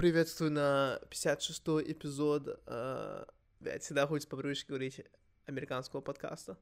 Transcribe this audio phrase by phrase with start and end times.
[0.00, 2.58] приветствую на 56-й эпизод.
[2.64, 3.26] Э,
[3.60, 5.02] блядь, всегда хочется по привычке говорить
[5.44, 6.56] американского подкаста.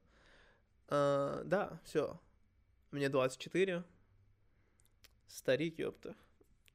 [0.89, 2.19] Э, да, все.
[2.91, 3.85] Мне 24.
[5.25, 6.17] Старик, ёпта.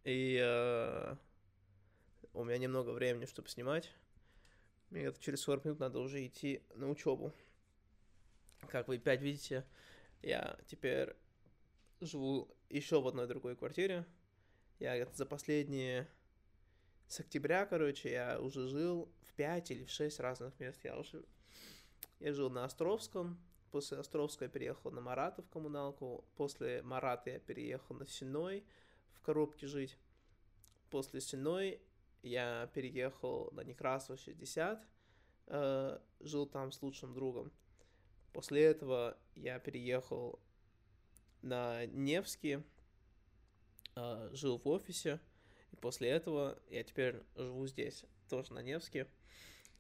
[0.04, 1.16] И э,
[2.32, 3.92] у меня немного времени, чтобы снимать.
[4.88, 7.34] Мне где-то через 40 минут надо уже идти на учебу.
[8.70, 9.66] Как вы опять видите,
[10.22, 11.14] я теперь
[12.00, 14.06] живу еще в одной другой квартире.
[14.78, 16.08] Я за последние...
[17.14, 20.80] С октября, короче, я уже жил в 5 или в 6 разных мест.
[20.82, 21.24] Я уже...
[22.18, 23.38] Я жил на Островском,
[23.70, 28.64] после Островска я переехал на Марата в коммуналку, после Марата я переехал на Синой
[29.12, 29.96] в коробке жить.
[30.90, 31.80] После Синой
[32.24, 34.84] я переехал на Некрасова 60,
[35.46, 37.52] э, жил там с лучшим другом.
[38.32, 40.40] После этого я переехал
[41.42, 42.64] на Невский,
[43.94, 45.20] э, жил в офисе,
[45.74, 49.08] и после этого я теперь живу здесь, тоже на Невске.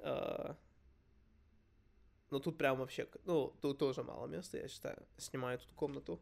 [0.00, 0.54] Э,
[2.30, 5.06] но тут прям вообще, ну, тут тоже мало места, я считаю.
[5.18, 6.20] Снимаю тут комнату.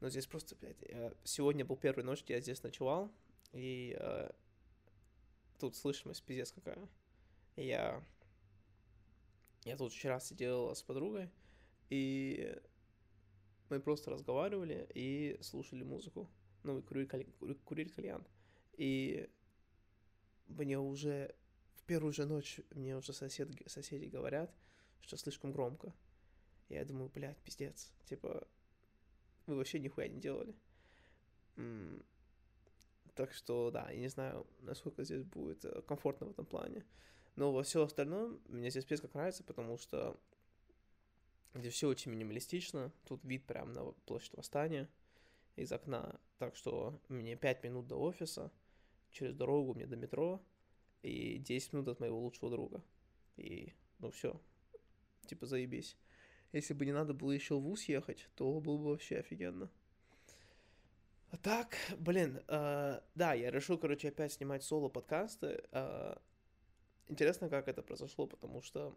[0.00, 1.12] Но здесь просто, блядь, я...
[1.22, 3.12] сегодня был первый ночь, я здесь ночевал,
[3.52, 4.30] и э,
[5.58, 6.88] тут слышимость пиздец какая.
[7.56, 8.02] Я...
[9.64, 11.30] Я тут вчера сидел с подругой,
[11.90, 12.58] и
[13.68, 16.30] мы просто разговаривали и слушали музыку.
[16.62, 17.24] Ну, и курили, кали...
[17.64, 18.26] курили кальян.
[18.76, 19.28] И
[20.48, 21.34] мне уже
[21.76, 23.50] в первую же ночь мне уже сосед...
[23.66, 24.54] соседи говорят,
[25.00, 25.92] что слишком громко.
[26.68, 27.92] Я думаю, блядь, пиздец.
[28.06, 28.46] Типа,
[29.46, 30.54] вы вообще нихуя не делали.
[33.14, 36.84] Так что, да, я не знаю, насколько здесь будет э, комфортно в этом плане.
[37.36, 40.18] Но во все остальном мне здесь пиздец как нравится, потому что
[41.54, 42.90] Здесь все очень минималистично.
[43.04, 44.88] Тут вид прям на площадь Восстания
[45.54, 46.18] из окна.
[46.38, 48.50] Так что мне 5 минут до офиса,
[49.14, 50.42] через дорогу мне до метро,
[51.02, 52.82] и 10 минут от моего лучшего друга.
[53.36, 54.40] И, ну все,
[55.26, 55.96] типа заебись.
[56.52, 59.70] Если бы не надо было еще в ВУЗ ехать, то было бы вообще офигенно.
[61.30, 65.64] А так, блин, э, да, я решил, короче, опять снимать соло-подкасты.
[65.72, 66.14] Э,
[67.08, 68.96] интересно, как это произошло, потому что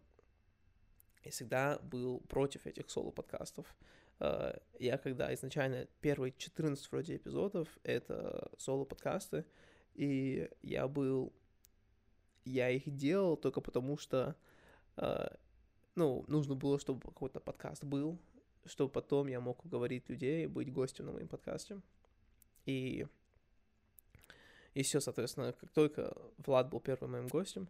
[1.23, 3.65] я всегда был против этих соло-подкастов.
[4.19, 9.43] Э, я когда изначально первые 14 вроде эпизодов, это соло-подкасты,
[9.97, 11.33] и я был...
[12.45, 14.35] Я их делал только потому, что,
[14.95, 15.27] э,
[15.95, 18.17] ну, нужно было, чтобы какой-то подкаст был,
[18.65, 21.81] чтобы потом я мог уговорить людей быть гостем на моем подкасте.
[22.65, 23.05] И,
[24.75, 27.67] и все, соответственно, как только Влад был первым моим гостем,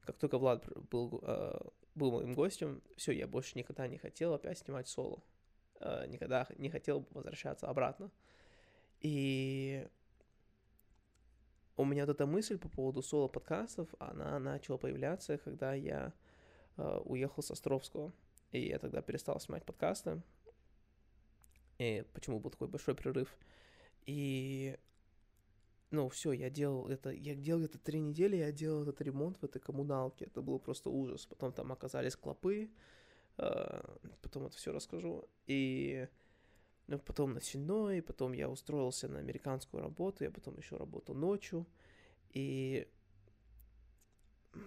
[0.00, 1.58] как только Влад был э,
[1.96, 5.22] был моим гостем, все, я больше никогда не хотел опять снимать соло.
[5.80, 8.10] Э, никогда не хотел возвращаться обратно.
[9.00, 9.85] И
[11.86, 16.12] меня вот эта мысль по поводу соло-подкастов, она начала появляться, когда я
[16.76, 18.12] э, уехал с Островского.
[18.52, 20.22] И я тогда перестал снимать подкасты.
[21.78, 23.36] И почему был такой большой прерыв.
[24.06, 24.78] И
[25.90, 29.44] ну, все, я делал это, я делал это три недели, я делал этот ремонт в
[29.44, 31.26] этой коммуналке, это был просто ужас.
[31.26, 32.70] Потом там оказались клопы,
[33.38, 33.80] э,
[34.22, 35.28] потом это все расскажу.
[35.46, 36.08] И
[36.86, 41.66] ну, потом ночной, потом я устроился на американскую работу, я потом еще работал ночью,
[42.30, 42.88] и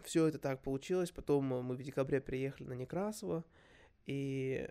[0.04, 1.12] все это так получилось.
[1.12, 3.44] Потом мы в декабре приехали на Некрасово,
[4.06, 4.70] и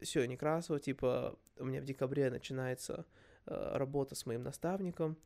[0.00, 3.06] все, Некрасово, типа, у меня в декабре начинается
[3.46, 5.18] Э, работа с моим наставником.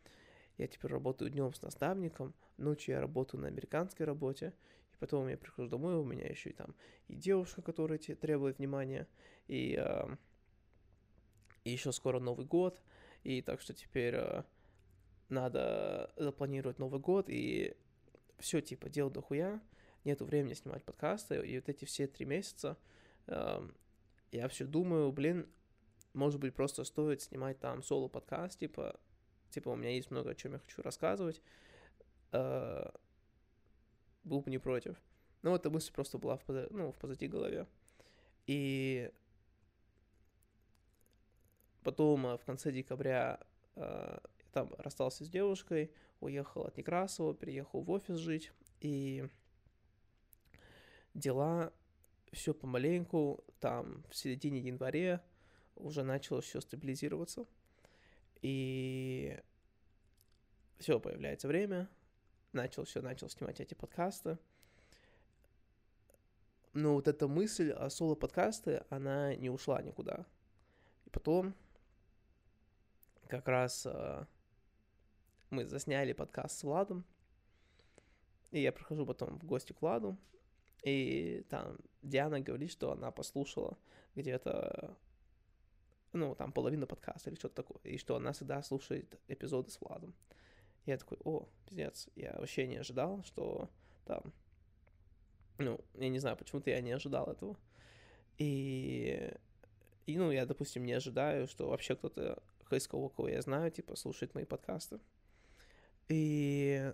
[0.57, 4.53] Я теперь работаю днем с наставником, ночью я работаю на американской работе,
[4.93, 6.75] и потом я прихожу домой, у меня еще и там
[7.07, 9.07] и девушка, которая требует внимания,
[9.47, 10.17] и, э,
[11.69, 12.81] и еще скоро Новый год,
[13.25, 14.43] и так что теперь э,
[15.29, 17.77] надо запланировать Новый год, и
[18.39, 19.61] все, типа, дел дохуя,
[20.05, 22.79] нету времени снимать подкасты, и вот эти все три месяца
[23.27, 23.69] э,
[24.33, 25.47] я все думаю, блин,
[26.15, 28.99] может быть, просто стоит снимать там соло-подкаст, типа,
[29.51, 31.43] типа, у меня есть много о чем я хочу рассказывать,
[32.33, 32.91] э,
[34.25, 34.97] был бы не против.
[35.43, 37.67] Но эта мысль просто была в, ну, в позади голове.
[38.47, 39.13] И
[41.83, 43.41] потом э, в конце декабря
[43.77, 44.19] э,
[44.53, 49.29] там расстался с девушкой, уехал от Некрасова, переехал в офис жить, и
[51.15, 51.73] дела
[52.33, 55.23] все помаленьку, там в середине января
[55.77, 57.47] уже начало все стабилизироваться.
[58.43, 59.39] И
[60.79, 61.89] все, появляется время.
[62.53, 64.39] Начал все, начал снимать эти подкасты.
[66.73, 70.27] Но вот эта мысль о соло-подкасты, она не ушла никуда.
[71.07, 71.55] И потом,
[73.29, 74.25] как раз э,
[75.51, 77.05] мы засняли подкаст с Владом,
[78.51, 80.17] и я прохожу потом в гости к Владу,
[80.83, 83.77] и там Диана говорит, что она послушала
[84.15, 84.97] где-то,
[86.13, 90.15] ну, там половину подкаста или что-то такое, и что она всегда слушает эпизоды с Владом.
[90.87, 93.69] Я такой, о, пиздец, я вообще не ожидал, что
[94.07, 94.33] там,
[95.59, 97.59] ну, я не знаю, почему-то я не ожидал этого.
[98.39, 99.35] И,
[100.07, 102.43] и, ну, я, допустим, не ожидаю, что вообще кто-то,
[102.77, 105.01] из кого, я знаю, типа, слушает мои подкасты.
[106.09, 106.93] И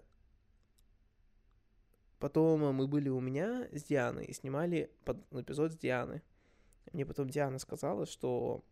[2.19, 6.23] потом мы были у меня с Дианой и снимали под, эпизод с Дианой.
[6.93, 8.65] Мне потом Диана сказала, что,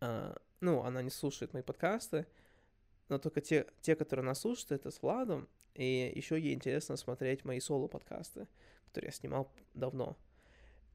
[0.00, 2.26] э, ну, она не слушает мои подкасты,
[3.08, 7.44] но только те, те, которые нас слушают, это с Владом, и еще ей интересно смотреть
[7.44, 8.48] мои соло-подкасты,
[8.86, 10.16] которые я снимал давно.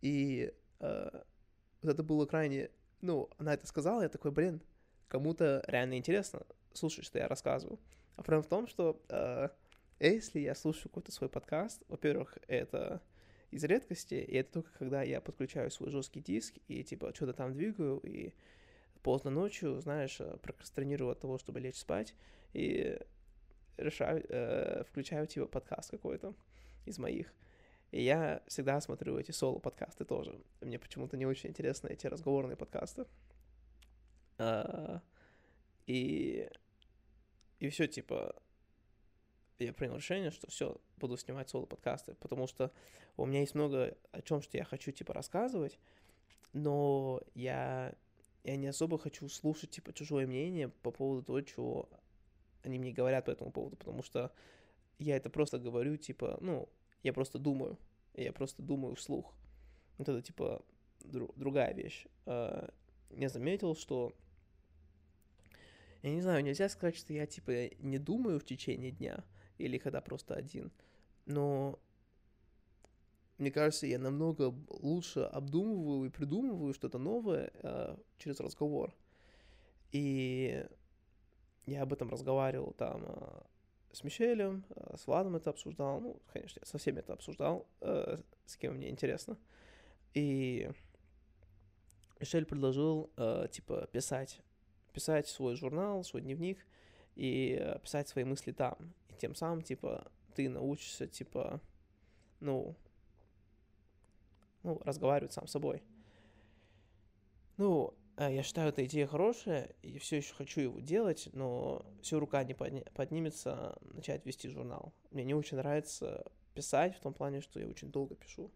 [0.02, 1.10] И э,
[1.82, 2.72] вот это было крайне...
[3.02, 4.62] Ну, она это сказала, я такой, блин,
[5.08, 7.80] кому-то реально интересно слушать, что я рассказываю.
[8.16, 9.50] А проблема в том, что э,
[10.00, 13.02] если я слушаю какой-то свой подкаст, во-первых, это
[13.52, 17.54] из редкости, и это только когда я подключаю свой жесткий диск и типа что-то там
[17.54, 18.34] двигаю, и
[19.04, 22.14] поздно ночью, знаешь, э, прокрастинирую от того, чтобы лечь спать,
[22.54, 23.00] и
[23.78, 26.34] решаю, э, включаю типа подкаст какой-то
[26.86, 27.34] из моих.
[27.92, 30.42] И я всегда смотрю эти соло-подкасты тоже.
[30.62, 33.06] Мне почему-то не очень интересны эти разговорные подкасты.
[34.38, 35.02] А,
[35.88, 36.50] и,
[37.60, 38.34] и все, типа,
[39.60, 42.72] я принял решение, что все, буду снимать соло-подкасты, потому что
[43.18, 45.78] у меня есть много о чем, что я хочу, типа, рассказывать,
[46.54, 47.94] но я,
[48.44, 51.90] я не особо хочу слушать, типа, чужое мнение по поводу того, чего
[52.64, 54.32] они мне говорят по этому поводу, потому что
[54.98, 56.70] я это просто говорю, типа, ну,
[57.04, 57.78] я просто думаю,
[58.14, 59.34] я просто думаю вслух.
[59.98, 60.62] Вот это, типа,
[61.02, 62.08] дру- другая вещь.
[62.26, 62.74] Uh,
[63.12, 64.14] я заметил, что
[66.02, 69.24] я не знаю, нельзя сказать, что я, типа, не думаю в течение дня,
[69.58, 70.72] или когда просто один,
[71.26, 71.80] но
[73.38, 78.94] мне кажется, я намного лучше обдумываю и придумываю что-то новое э, через разговор.
[79.92, 80.64] И
[81.66, 83.42] я об этом разговаривал там э,
[83.94, 88.18] с Мишелем, э, с Владом это обсуждал, ну, конечно, я со всеми это обсуждал, э,
[88.46, 89.38] с кем мне интересно.
[90.14, 90.70] И
[92.20, 94.42] Мишель предложил, э, типа, писать,
[94.94, 96.66] писать свой журнал, свой дневник
[97.16, 98.94] и э, писать свои мысли там.
[99.10, 101.60] И тем самым, типа, ты научишься, типа,
[102.40, 102.76] ну,
[104.64, 105.82] ну, разговаривать сам с собой.
[107.58, 112.44] Ну, я считаю, эта идея хорошая, и все еще хочу его делать, но все рука
[112.44, 114.94] не поднимется начать вести журнал.
[115.10, 118.52] Мне не очень нравится писать в том плане, что я очень долго пишу.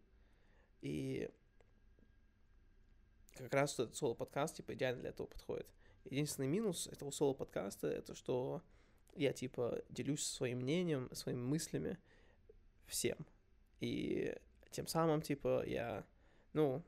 [0.82, 1.30] И
[3.38, 5.68] как раз этот соло-подкаст, типа, идеально для этого подходит.
[6.06, 8.62] Единственный минус этого соло-подкаста— это что
[9.16, 11.98] я, типа, делюсь своим мнением, своими мыслями
[12.86, 13.18] всем.
[13.80, 14.36] И
[14.72, 16.06] тем самым, типа, я,
[16.54, 16.84] ну,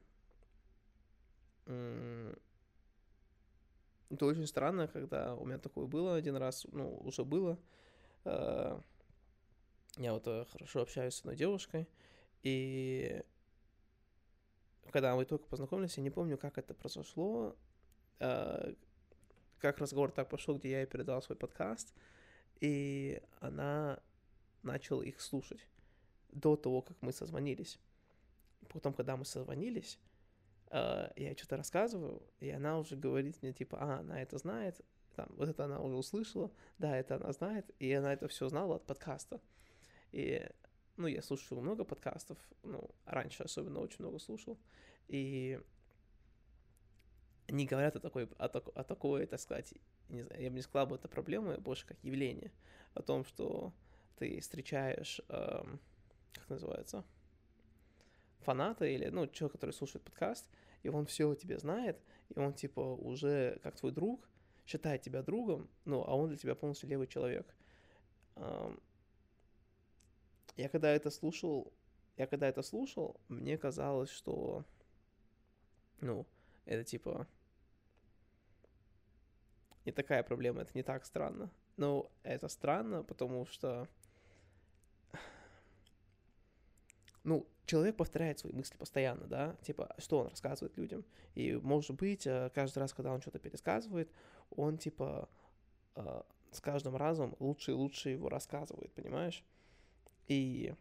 [4.10, 7.60] это очень странно, когда у меня такое было один раз, ну, уже было.
[8.26, 8.80] Э,
[9.98, 11.88] я вот э, хорошо общаюсь с одной девушкой,
[12.44, 13.24] и
[14.92, 17.56] когда мы только познакомились, я не помню, как это произошло,
[18.20, 18.74] э,
[19.60, 21.94] как разговор так пошел, где я ей передал свой подкаст,
[22.60, 24.00] и она
[24.64, 25.68] начала их слушать
[26.32, 27.80] до того, как мы созвонились.
[28.70, 30.00] Потом, когда мы созвонились,
[30.72, 34.82] я что-то рассказываю, и она уже говорит мне, типа, а, она это знает,
[35.16, 38.76] там, вот это она уже услышала, да, это она знает, и она это все знала
[38.76, 39.42] от подкаста.
[40.12, 40.48] И,
[40.96, 44.60] ну, я слушаю много подкастов, ну, раньше особенно очень много слушал,
[45.08, 45.60] и
[47.50, 49.74] не говорят о такой, о, так, о такой, так сказать,
[50.10, 52.52] не знаю, я бы не сказал бы это проблемой, а больше как явление,
[52.94, 53.74] о том, что
[54.18, 55.80] ты встречаешь, эм,
[56.34, 57.04] как называется,
[58.40, 60.50] фаната или, ну, человек, который слушает подкаст,
[60.84, 64.28] и он все о тебе знает, и он, типа, уже как твой друг,
[64.66, 67.56] считает тебя другом, ну, а он для тебя полностью левый человек.
[70.56, 71.72] Я когда это слушал,
[72.18, 74.66] я когда это слушал, мне казалось, что,
[76.02, 76.26] ну,
[76.66, 77.28] это типа
[79.86, 81.50] не такая проблема, это не так странно.
[81.78, 83.88] Но это странно, потому что
[87.24, 91.06] ну, человек повторяет свои мысли постоянно, да, типа, что он рассказывает людям.
[91.36, 94.10] И, может быть, э, каждый раз, когда он что-то пересказывает,
[94.50, 95.30] он, типа,
[95.96, 96.22] э,
[96.52, 99.44] с каждым разом лучше и лучше его рассказывает, понимаешь?
[100.28, 100.74] И,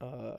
[0.00, 0.38] э,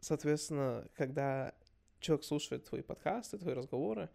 [0.00, 1.54] соответственно, когда
[1.98, 4.10] человек слушает твои подкасты, твои разговоры,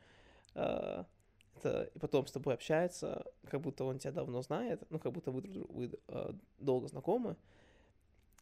[1.61, 5.31] это, и потом с тобой общается, как будто он тебя давно знает, ну, как будто
[5.31, 7.35] вы, вы э, долго знакомы.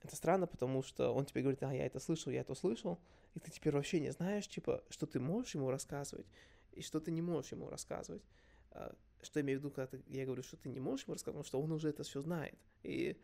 [0.02, 3.00] Это странно, потому что он тебе говорит, а, я это слышал, я это слышал,
[3.34, 6.28] и ты теперь вообще не знаешь, типа, что ты можешь ему рассказывать,
[6.72, 8.24] и что ты не можешь ему рассказывать.
[8.72, 11.34] А, что я имею в виду, когда я говорю, что ты не можешь ему рассказать,
[11.34, 12.58] потому что он уже это все знает.
[12.84, 13.20] И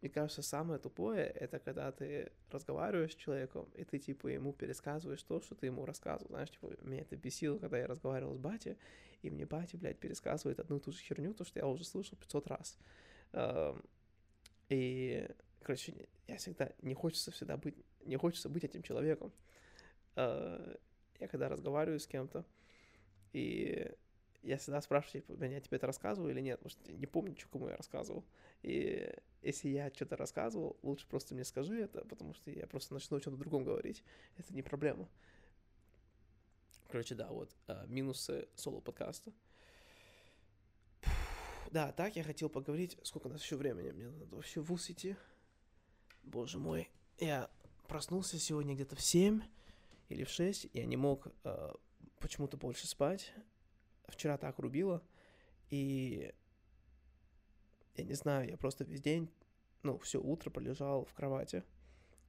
[0.00, 5.22] мне кажется, самое тупое— это когда ты разговариваешь с человеком, и ты, типа, ему пересказываешь
[5.22, 6.30] то, что ты ему рассказывал.
[6.30, 8.78] Знаешь, типа, меня это бесило, когда я разговаривал с батей,
[9.20, 12.18] и мне батя, блядь, пересказывает одну и ту же херню, то, что я уже слышал
[12.18, 12.78] 500 раз.
[14.70, 15.28] И,
[15.62, 16.72] короче, я всегда...
[16.82, 17.74] Не хочется всегда быть...
[18.04, 19.32] Не хочется быть этим человеком.
[20.16, 20.76] А,
[21.18, 22.44] я когда разговариваю с кем-то,
[23.32, 23.92] и
[24.42, 27.36] я всегда спрашиваю, типа, я тебе это рассказывал или нет, потому что я не помню,
[27.38, 28.24] что кому я рассказывал.
[28.62, 33.16] И если я что-то рассказывал, лучше просто мне скажи это, потому что я просто начну
[33.16, 34.02] о чем-то другом говорить.
[34.36, 35.08] Это не проблема.
[36.88, 39.32] Короче, да, вот а, минусы соло-подкаста.
[41.70, 42.98] Да, так я хотел поговорить.
[43.02, 43.92] Сколько у нас еще времени?
[43.92, 45.16] Мне надо вообще в ус идти.
[46.22, 46.90] Боже мой.
[47.18, 47.50] Я
[47.88, 49.42] проснулся сегодня где-то в 7
[50.08, 50.68] или в 6.
[50.72, 51.72] Я не мог э,
[52.18, 53.32] почему-то больше спать
[54.12, 55.02] вчера так рубило,
[55.70, 56.32] и
[57.96, 59.30] я не знаю, я просто весь день,
[59.82, 61.64] ну, все утро пролежал в кровати.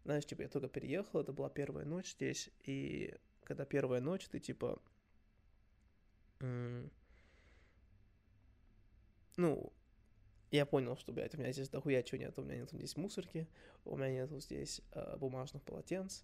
[0.04, 4.40] Знаешь, типа, я только переехал, это была первая ночь здесь, и когда первая ночь, ты,
[4.40, 4.82] типа,
[9.38, 9.74] ну,
[10.58, 13.48] я понял, что, блядь, у меня здесь дохуя чего нет, у меня нету здесь мусорки,
[13.86, 16.22] у меня нету здесь э, бумажных полотенц,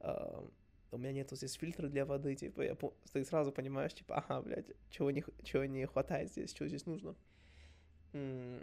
[0.00, 0.46] э,
[0.90, 2.76] у меня нету здесь фильтра для воды, типа, я,
[3.12, 7.16] ты сразу понимаешь, типа, ага, блядь, чего не, чего не хватает здесь, чего здесь нужно.
[8.12, 8.60] А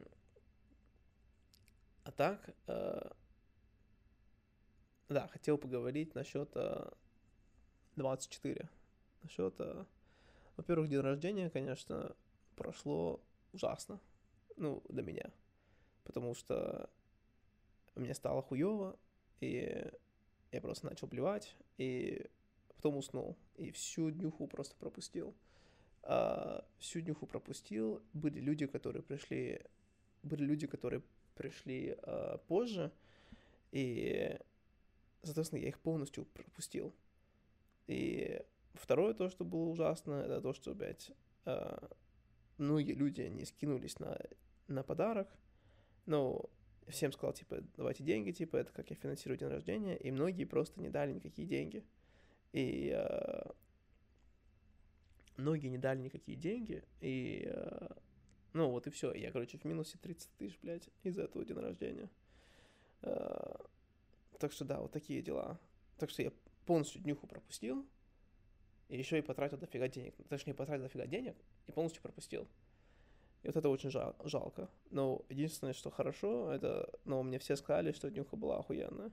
[2.15, 3.09] так, э,
[5.09, 6.91] да, хотел поговорить насчет э,
[7.95, 8.69] 24.
[9.23, 9.85] Насчет, э,
[10.55, 12.15] во-первых, день рождения, конечно,
[12.55, 13.19] прошло
[13.53, 13.99] ужасно,
[14.59, 15.31] ну, для меня,
[16.03, 16.89] потому что
[17.95, 18.97] мне стало хуево,
[19.39, 19.91] и
[20.51, 22.25] я просто начал блевать, и
[22.75, 23.37] потом уснул.
[23.55, 25.35] И всю днюху просто пропустил.
[26.03, 28.01] А, всю днюху пропустил.
[28.13, 29.61] Были люди, которые пришли...
[30.23, 31.01] Были люди, которые
[31.35, 32.91] пришли а, позже,
[33.71, 34.37] и,
[35.23, 36.93] соответственно, я их полностью пропустил.
[37.87, 38.41] И
[38.73, 41.11] второе то, что было ужасно, это то, что, блядь,
[41.45, 41.89] а,
[42.57, 44.19] многие люди не скинулись на,
[44.73, 45.29] на подарок.
[46.05, 46.49] Ну,
[46.87, 50.81] всем сказал, типа, давайте деньги, типа, это как я финансирую день рождения, и многие просто
[50.81, 51.83] не дали никакие деньги.
[52.51, 53.43] И э,
[55.37, 57.87] многие не дали никакие деньги, и, э,
[58.53, 59.13] ну, вот и все.
[59.13, 62.09] Я, короче, в минусе 30 тысяч, блядь, из-за этого дня рождения.
[63.01, 63.55] Э,
[64.39, 65.59] так что, да, вот такие дела.
[65.97, 66.31] Так что я
[66.65, 67.85] полностью днюху пропустил,
[68.87, 70.15] и еще и потратил дофига денег.
[70.27, 71.35] Точнее, потратил дофига денег
[71.67, 72.47] и полностью пропустил.
[73.43, 74.69] И вот это очень жал, жалко.
[74.89, 79.11] Но единственное, что хорошо, это, ну, мне все сказали, что днюха была охуенная.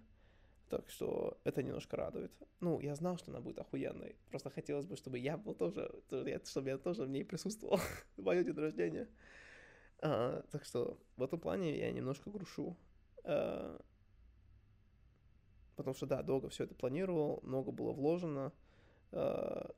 [0.68, 2.33] Так что это немножко радует.
[2.59, 4.16] Ну, я знал, что она будет охуенной.
[4.30, 5.92] Просто хотелось бы, чтобы я был тоже,
[6.45, 7.78] чтобы я тоже в ней присутствовал
[8.16, 9.09] в мое день рождения.
[10.00, 12.76] А, так что в этом плане я немножко грушу.
[13.23, 13.80] А,
[15.76, 18.52] потому что, да, долго все это планировал, много было вложено.
[19.12, 19.73] А,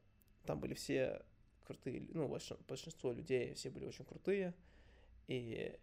[0.47, 1.23] там были все
[1.69, 2.29] крутые, ну,
[2.67, 4.55] большинство людей, все были очень крутые,
[5.29, 5.79] и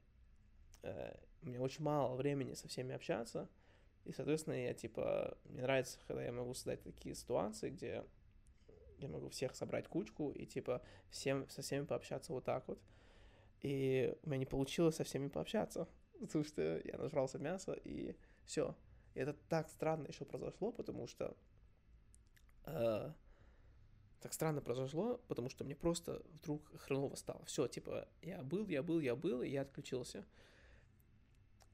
[0.82, 3.48] э, у меня очень мало времени со всеми общаться,
[4.04, 8.04] и, соответственно, я, типа, мне нравится, когда я могу создать такие ситуации, где
[9.00, 12.80] я могу всех собрать кучку и, типа, всем, со всеми пообщаться вот так вот.
[13.62, 15.88] И у меня не получилось со всеми пообщаться,
[16.20, 18.16] потому что я нажрался мяса, и
[18.46, 18.76] все.
[19.14, 21.36] И это так странно еще произошло, потому что
[22.66, 23.12] э,
[24.22, 27.44] так странно произошло, потому что мне просто вдруг хреново стало.
[27.46, 30.26] Все, типа, я был, я был, я был, и я отключился.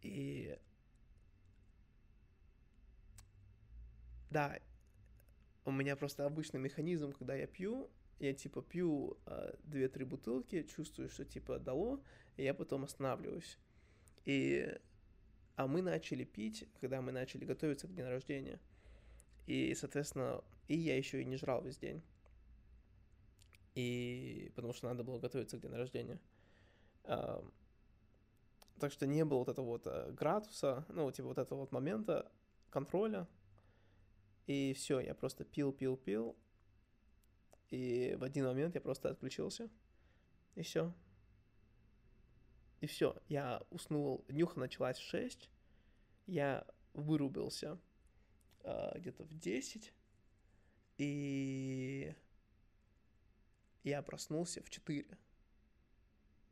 [0.02, 0.58] И...
[4.30, 4.60] Да,
[5.66, 11.10] у меня просто обычный механизм, когда я пью, я типа пью э, 2-3 бутылки, чувствую,
[11.10, 12.02] что типа дало,
[12.38, 13.58] и я потом останавливаюсь.
[14.26, 14.78] И...
[15.58, 18.60] А мы начали пить, когда мы начали готовиться к дню рождения.
[19.48, 22.02] И, соответственно, и я еще и не жрал весь день
[23.76, 26.20] и потому что надо было готовиться к дню рождения.
[28.82, 32.32] Так что не было вот этого вот э, градуса, ну, типа вот этого вот момента
[32.72, 33.28] контроля.
[34.48, 36.36] И все, я просто пил, пил, пил.
[37.70, 39.70] И в один момент я просто отключился.
[40.56, 40.92] И все.
[42.80, 43.16] И все.
[43.28, 44.26] Я уснул.
[44.30, 45.52] Нюха началась в 6.
[46.26, 47.78] Я вырубился
[48.64, 49.94] э, где-то в 10.
[50.98, 52.16] И
[53.84, 55.18] я проснулся в 4.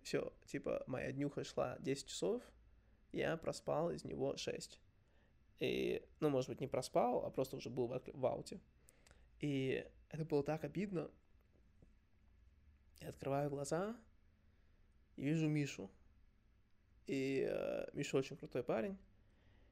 [0.03, 2.41] Все, типа, моя днюха шла 10 часов,
[3.11, 4.79] я проспал из него 6.
[5.59, 8.59] И, ну, может быть, не проспал, а просто уже был в, в ауте.
[9.39, 11.11] И это было так обидно.
[13.01, 13.97] Я открываю глаза
[15.15, 15.89] и вижу Мишу.
[17.07, 18.97] И э, Миша очень крутой парень.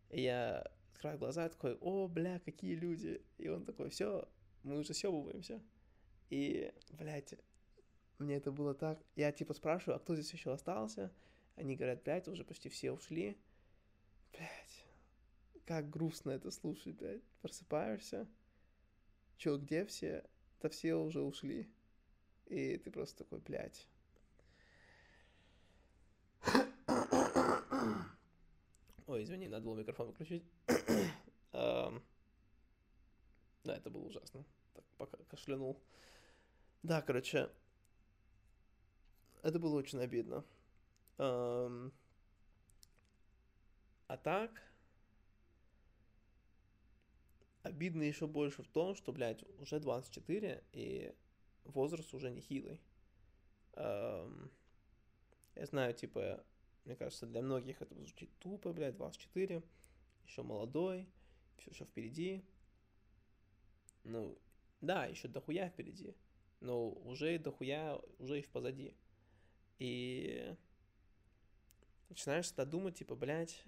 [0.10, 3.22] И я открываю глаза, такой, о, бля, какие люди.
[3.38, 4.28] И он такой, все,
[4.64, 5.62] мы уже съебываемся.
[6.30, 7.34] И, блядь,
[8.20, 9.00] мне это было так...
[9.16, 11.12] Я типа спрашиваю, а кто здесь еще остался?
[11.56, 13.38] Они говорят, блядь, уже почти все ушли.
[14.32, 14.86] Блядь,
[15.66, 17.24] как грустно это слушать, блядь.
[17.42, 18.28] Просыпаешься,
[19.38, 20.24] чё, где все?
[20.62, 21.70] Да все уже ушли.
[22.46, 23.88] И ты просто такой, блядь.
[29.08, 30.44] Ой, извини, надо было микрофон выключить.
[31.52, 31.92] да,
[33.64, 34.44] это было ужасно.
[34.74, 35.82] Так, пока кашлянул.
[36.84, 37.50] Да, короче,
[39.44, 40.44] это было очень обидно.
[41.18, 41.92] а
[44.24, 44.64] так,
[47.64, 51.14] обидно еще больше в том, что, блядь, уже 24, и
[51.66, 52.82] возраст уже не хилый.
[53.76, 54.28] я
[55.66, 56.44] знаю, типа,
[56.86, 59.62] мне кажется, для многих это звучит тупо, блядь, 24,
[60.26, 61.08] еще молодой,
[61.58, 62.44] все еще впереди.
[64.04, 64.38] Ну,
[64.82, 66.16] да, еще дохуя впереди,
[66.62, 68.96] но уже дохуя, уже и в позади.
[69.80, 70.56] И
[72.10, 73.64] начинаешь всегда думать, типа, блядь,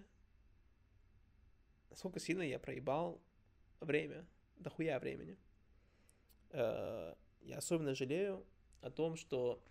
[1.89, 3.21] насколько сильно я проебал
[3.79, 4.25] время,
[4.57, 5.37] дохуя времени.
[6.51, 8.45] Э, я особенно жалею
[8.81, 9.63] о том, что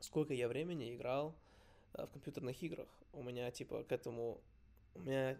[0.00, 1.36] сколько я времени играл
[1.96, 2.88] Э, в компьютерных играх.
[3.12, 4.40] У меня, типа, к этому...
[4.94, 5.38] У меня...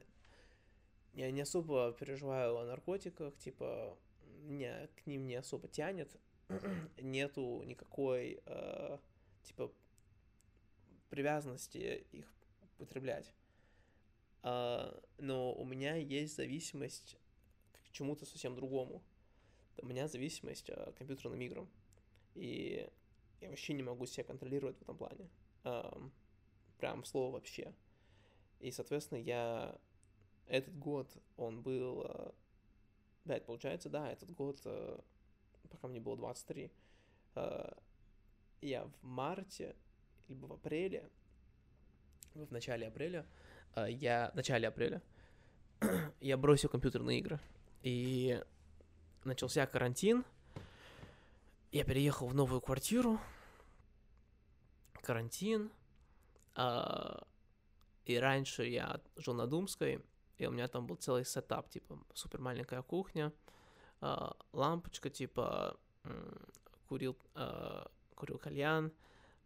[1.13, 3.97] Я не особо переживаю о наркотиках, типа,
[4.43, 6.15] меня к ним не особо тянет.
[7.01, 8.99] Нету никакой, э,
[9.47, 9.73] типа,
[11.09, 12.27] привязанности их
[12.79, 13.33] употреблять.
[14.43, 17.17] Uh, но у меня есть зависимость
[17.73, 19.03] к чему-то совсем другому.
[19.79, 21.69] У меня зависимость uh, к компьютерным играм.
[22.35, 22.89] И
[23.41, 25.29] я вообще не могу себя контролировать в этом плане.
[25.65, 26.11] Uh,
[26.79, 27.75] прям слово вообще.
[28.61, 29.79] И, соответственно, я
[30.47, 32.35] этот год, он был,
[33.25, 34.99] блядь, получается, да, этот год, э,
[35.69, 36.71] пока мне было 23,
[37.35, 37.73] э,
[38.61, 39.77] я в марте,
[40.29, 41.09] либо в апреле,
[42.35, 43.27] в начале апреля,
[43.89, 45.03] я, в начале апреля,
[46.21, 47.41] я бросил компьютерные игры.
[47.83, 48.43] И
[49.25, 50.25] начался карантин,
[51.73, 53.21] я переехал в новую квартиру,
[55.03, 55.71] карантин,
[56.55, 57.27] а,
[58.05, 60.05] и раньше я жил на Думской,
[60.39, 63.33] и у меня там был целый сетап, типа, супер маленькая кухня,
[64.01, 65.79] а, лампочка, типа,
[66.89, 68.93] курил, а, курил кальян,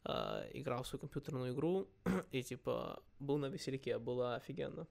[0.05, 1.89] играл в свою компьютерную игру,
[2.33, 4.87] и, типа, был на весельке, было офигенно.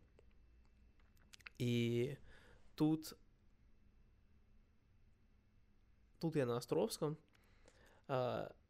[1.58, 2.18] И
[2.76, 3.18] тут,
[6.20, 7.18] тут я на Островском,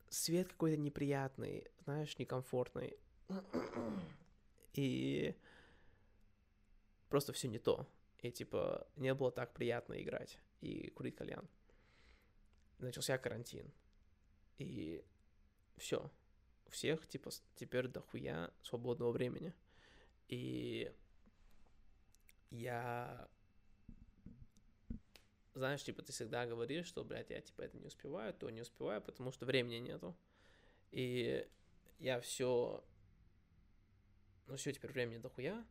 [0.09, 2.97] свет какой-то неприятный, знаешь, некомфортный,
[4.73, 5.35] и
[7.09, 7.87] просто все не то.
[8.21, 11.47] И типа не было так приятно играть и курить кальян.
[12.79, 13.71] Начался карантин.
[14.59, 15.03] И
[15.77, 16.11] все.
[16.67, 19.53] У всех типа теперь дохуя свободного времени.
[20.27, 20.93] И
[22.51, 23.27] я
[25.55, 29.01] знаешь, типа, ты всегда говоришь, что, блядь, я, типа, это не успеваю, то не успеваю,
[29.01, 30.15] потому что времени нету.
[30.91, 31.45] И
[31.97, 32.81] я все
[34.49, 35.63] ну все, теперь времени дохуя.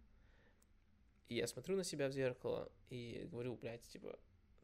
[1.29, 4.19] И я смотрю на себя в зеркало и говорю, блядь, типа,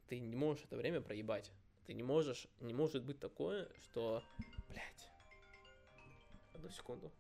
[0.07, 1.51] ты не можешь это время проебать.
[1.87, 4.23] Ты не можешь, не может быть такое, что,
[4.69, 5.11] блядь,
[6.55, 7.13] одну секунду.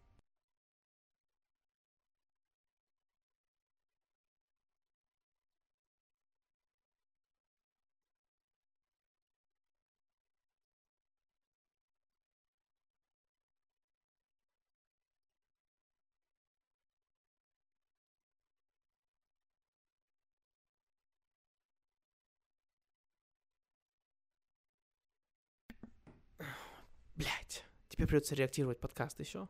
[27.16, 29.48] Блять, теперь придется реактировать подкаст еще.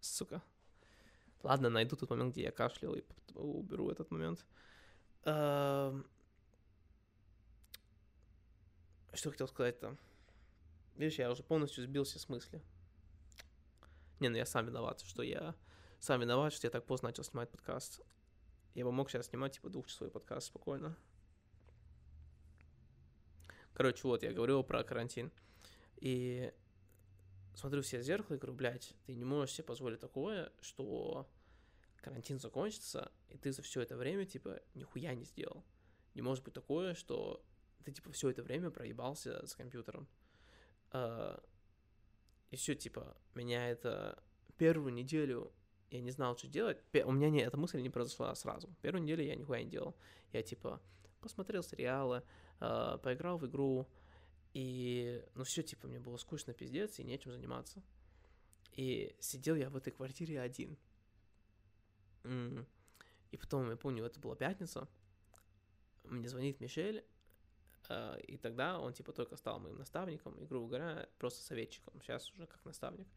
[0.00, 0.42] Сука.
[1.42, 4.46] Ладно, найду тот момент, где я кашлял, и уберу этот момент.
[5.24, 6.06] Эм,
[9.12, 9.98] что хотел сказать-то?
[10.96, 12.62] Видишь, я уже полностью сбился с мысли.
[14.20, 15.54] Не, ну я сам виноват, что я...
[16.00, 18.00] Сам виноват, что я так поздно начал снимать подкаст.
[18.72, 20.96] Я бы мог сейчас снимать, типа, двухчасовой подкаст спокойно.
[23.74, 25.30] Короче, вот, я говорил про карантин.
[25.96, 26.52] И
[27.54, 31.28] смотрю в себя в зеркало и говорю, блядь, ты не можешь себе позволить такое, что
[32.02, 35.64] карантин закончится, и ты за все это время, типа, нихуя не сделал.
[36.14, 37.44] Не может быть такое, что
[37.84, 40.06] ты, типа, все это время проебался с компьютером.
[40.90, 41.42] А,
[42.50, 44.22] и все, типа, меня это
[44.56, 45.52] первую неделю
[45.90, 46.78] я не знал, что делать.
[47.04, 48.68] У меня не, эта мысль не произошла сразу.
[48.82, 49.96] Первую неделю я нихуя не делал.
[50.32, 50.80] Я, типа,
[51.20, 52.22] посмотрел сериалы,
[52.60, 53.88] э, поиграл в игру,
[54.54, 57.82] и, ну, все, типа, мне было скучно, пиздец, и нечем заниматься.
[58.72, 60.78] И сидел я в этой квартире один.
[62.24, 64.88] И потом, я помню, это была пятница,
[66.04, 67.04] мне звонит Мишель,
[67.88, 72.30] э, и тогда он, типа, только стал моим наставником, и, грубо говоря, просто советчиком, сейчас
[72.32, 73.08] уже как наставник.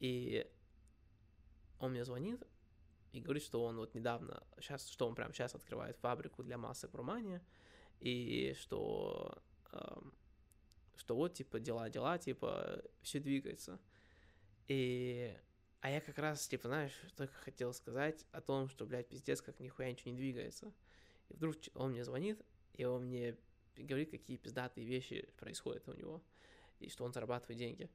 [0.00, 0.46] И
[1.80, 2.46] он мне звонит
[3.12, 6.92] и говорит, что он вот недавно, сейчас, что он прямо сейчас открывает фабрику для масок
[6.92, 7.40] в Румании,
[8.00, 9.42] и что,
[10.98, 13.80] что вот, типа, дела, дела, типа, все двигается.
[14.66, 15.34] И
[15.80, 19.60] а я как раз, типа, знаешь, только хотел сказать о том, что, блядь, пиздец, как
[19.60, 20.72] нихуя ничего не двигается.
[21.28, 23.36] И вдруг он мне звонит, и он мне
[23.76, 26.20] говорит, какие пиздатые вещи происходят у него,
[26.80, 27.88] и что он зарабатывает деньги.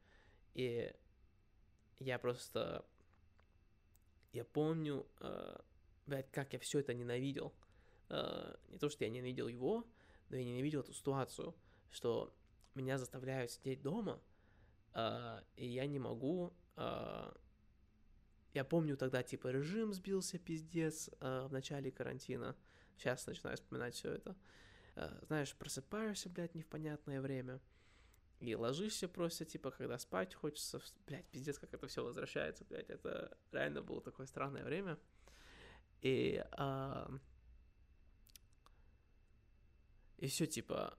[0.53, 0.93] И
[1.99, 2.85] я просто...
[4.31, 5.59] Я помню, э,
[6.07, 7.53] блядь, как я все это ненавидел.
[8.09, 9.85] Э, не то, что я ненавидел его,
[10.29, 11.53] но я ненавидел эту ситуацию,
[11.91, 12.33] что
[12.75, 14.21] меня заставляют сидеть дома,
[14.93, 17.31] э, и я не могу э,
[18.53, 22.55] я помню тогда, типа, режим сбился, пиздец, э, в начале карантина.
[22.97, 24.35] Сейчас начинаю вспоминать все это.
[24.95, 27.59] Э, знаешь, просыпаешься, блядь, не в понятное время.
[28.39, 30.79] И ложишься просто, типа, когда спать хочется.
[31.07, 32.91] Блядь, пиздец, как это все возвращается, блядь.
[32.91, 34.99] Это реально было такое странное время.
[36.01, 36.43] И...
[36.57, 37.07] Э,
[40.19, 40.95] и все, типа,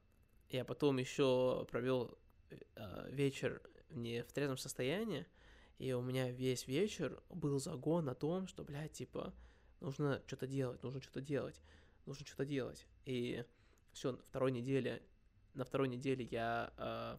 [0.51, 2.19] я потом еще провел
[2.51, 5.27] э, вечер не в трезвом состоянии,
[5.79, 9.35] и у меня весь вечер был загон о том, что, блядь, типа,
[9.81, 11.61] нужно что-то делать, нужно что-то делать,
[12.07, 12.87] нужно что-то делать.
[13.05, 13.45] И
[13.93, 15.03] все, второй неделе,
[15.55, 17.19] на второй неделе я э,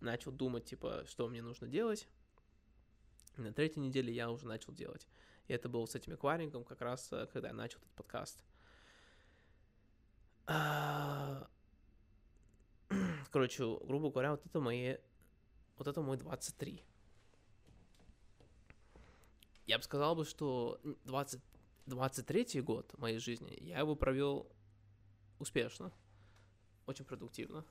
[0.00, 2.08] начал думать, типа, что мне нужно делать.
[3.36, 5.06] На третьей неделе я уже начал делать.
[5.48, 8.44] И это было с этим акварингом как раз, э, когда я начал этот подкаст.
[10.46, 11.48] А,
[13.32, 14.96] короче, грубо говоря, вот это мои...
[15.78, 16.84] Вот это мой 23
[19.66, 21.40] я бы сказал бы, что 20,
[21.86, 24.50] 23 год моей жизни я его провел
[25.38, 25.92] успешно,
[26.86, 27.64] очень продуктивно.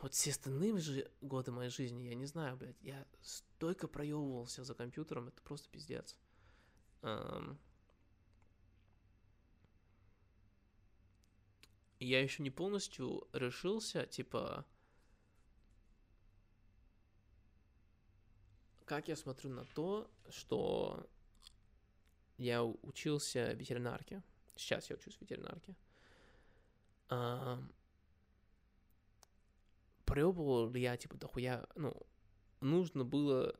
[0.00, 4.74] Вот все остальные же годы моей жизни, я не знаю, блядь, я столько проебывался за
[4.74, 6.16] компьютером, это просто пиздец.
[7.02, 7.56] Um,
[12.00, 14.64] я еще не полностью решился, типа,
[18.84, 21.08] как я смотрю на то, что
[22.38, 24.22] я учился ветеринарке.
[24.56, 25.76] Сейчас я учусь ветеринарке.
[27.10, 27.62] А,
[30.04, 31.94] пробовал ли я, типа, дохуя, ну,
[32.60, 33.58] нужно было...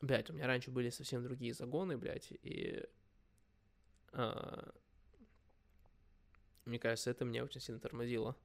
[0.00, 2.82] Блять, у меня раньше были совсем другие загоны, блядь, и...
[4.12, 4.72] А,
[6.64, 8.36] мне кажется, это меня очень сильно тормозило.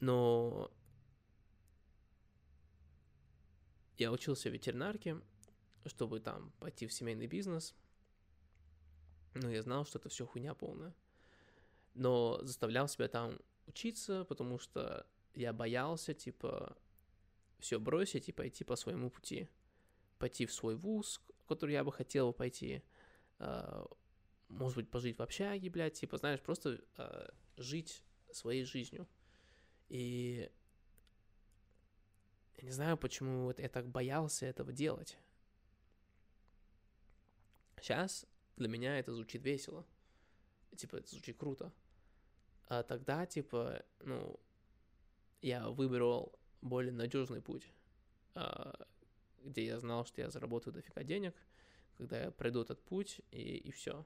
[0.00, 0.70] Но
[3.98, 5.20] я учился в ветеринарке,
[5.86, 7.74] чтобы там пойти в семейный бизнес.
[9.34, 10.94] Но я знал, что это все хуйня полная.
[11.94, 16.76] Но заставлял себя там учиться, потому что я боялся, типа,
[17.58, 19.48] все бросить и пойти по своему пути.
[20.18, 22.82] Пойти в свой вуз, в который я бы хотел пойти.
[23.38, 23.86] А,
[24.48, 29.06] может быть, пожить в общаге, блядь, типа, знаешь, просто а, жить своей жизнью.
[29.88, 30.50] И
[32.56, 35.18] я не знаю, почему вот я так боялся этого делать.
[37.80, 39.84] Сейчас для меня это звучит весело.
[40.76, 41.72] Типа, это звучит круто.
[42.68, 44.38] А тогда, типа, ну,
[45.42, 47.68] я выбрал более надежный путь,
[48.34, 48.86] а,
[49.42, 51.34] где я знал, что я заработаю дофига денег,
[52.02, 54.04] когда я пройду этот путь, и, и все.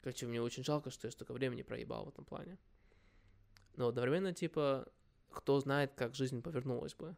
[0.00, 2.58] Короче, мне очень жалко, что я столько времени проебал в этом плане.
[3.76, 4.86] Но одновременно, типа,
[5.30, 7.16] кто знает, как жизнь повернулась бы.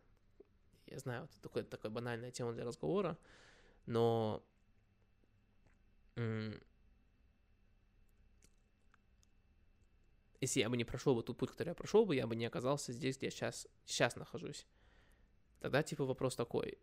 [0.86, 3.16] Я знаю, это такой, банальная тема для разговора,
[3.86, 4.42] но
[10.40, 12.44] если я бы не прошел бы тот путь, который я прошел бы, я бы не
[12.44, 14.66] оказался здесь, где я сейчас, сейчас нахожусь.
[15.60, 16.78] Тогда, типа, вопрос такой,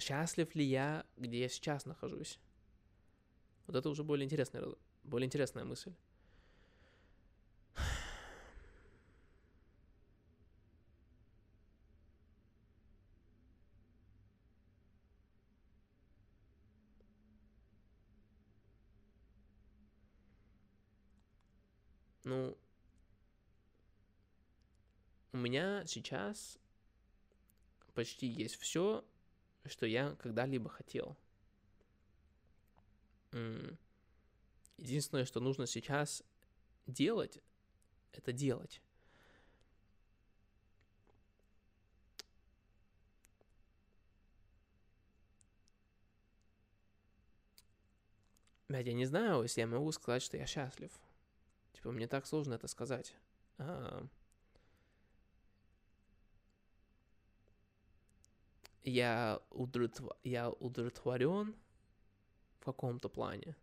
[0.00, 2.40] счастлив ли я, где я сейчас нахожусь?
[3.66, 4.64] Вот это уже более интересная,
[5.04, 5.92] более интересная мысль.
[22.24, 22.56] Ну,
[25.32, 26.58] у меня сейчас
[27.94, 29.04] почти есть все,
[29.66, 31.16] что я когда-либо хотел.
[34.76, 36.22] Единственное, что нужно сейчас
[36.86, 37.38] делать,
[38.12, 38.82] это делать.
[48.68, 50.92] Блядь, я не знаю, если я могу сказать, что я счастлив.
[51.72, 53.16] Типа, мне так сложно это сказать.
[53.58, 54.06] А...
[58.82, 60.02] Я, удовлетв...
[60.24, 61.54] я удовлетворен
[62.60, 63.56] в каком-то плане.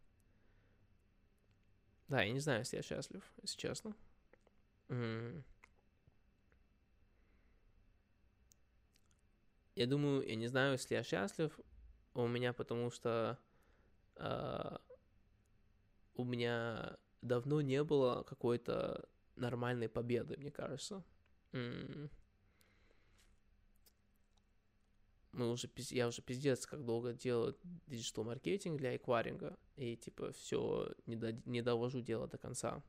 [2.08, 3.96] Да, я не знаю, если я счастлив, если честно.
[4.90, 5.44] Mm.
[9.76, 11.60] Я думаю, я не знаю, если я счастлив
[12.14, 13.38] у меня, потому что
[14.16, 14.78] э,
[16.16, 21.04] у меня давно не было какой-то нормальной победы, мне кажется.
[25.38, 30.92] Мы уже, я уже пиздец, как долго делаю digital маркетинг для эквайринга, и типа все
[31.06, 32.82] не, до, не довожу дело до конца.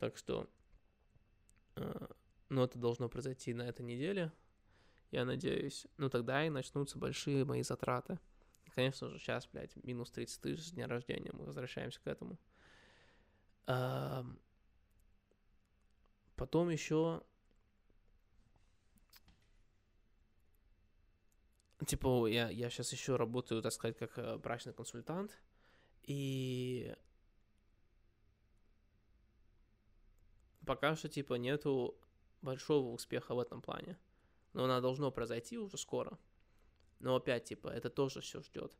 [0.00, 0.50] Так что,
[1.76, 2.08] э,
[2.48, 4.32] ну, это должно произойти на этой неделе,
[5.12, 5.86] я надеюсь.
[5.96, 8.18] Ну, тогда и начнутся большие мои затраты.
[8.74, 12.36] Конечно же, сейчас, блядь, минус 30 тысяч с дня рождения, мы возвращаемся к этому.
[13.68, 14.26] А,
[16.34, 17.22] потом еще
[21.86, 25.38] типа я, я сейчас еще работаю, так сказать, как э, брачный консультант,
[26.02, 26.94] и
[30.66, 31.98] пока что, типа, нету
[32.42, 33.98] большого успеха в этом плане.
[34.52, 36.18] Но она должно произойти уже скоро.
[36.98, 38.76] Но опять, типа, это тоже все ждет.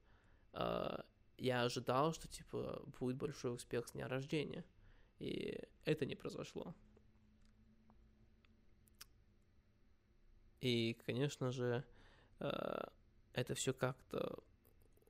[0.53, 1.05] А,
[1.39, 4.65] я ожидал, что, типа, будет большой успех с дня рождения.
[5.19, 6.75] И это не произошло.
[10.61, 11.85] И, конечно же,
[12.41, 14.39] это все как-то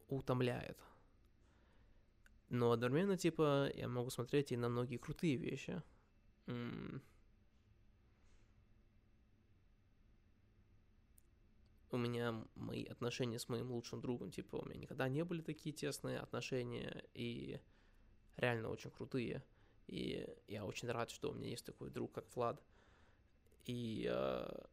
[0.09, 0.79] утомляет.
[2.49, 5.83] Но одновременно, типа, я могу смотреть и на многие крутые вещи.
[11.93, 15.75] у меня мои отношения с моим лучшим другом, типа, у меня никогда не были такие
[15.75, 17.61] тесные отношения, и
[18.37, 19.43] реально очень крутые.
[19.87, 22.63] И я очень рад, что у меня есть такой друг, как Влад.
[23.65, 24.65] И э,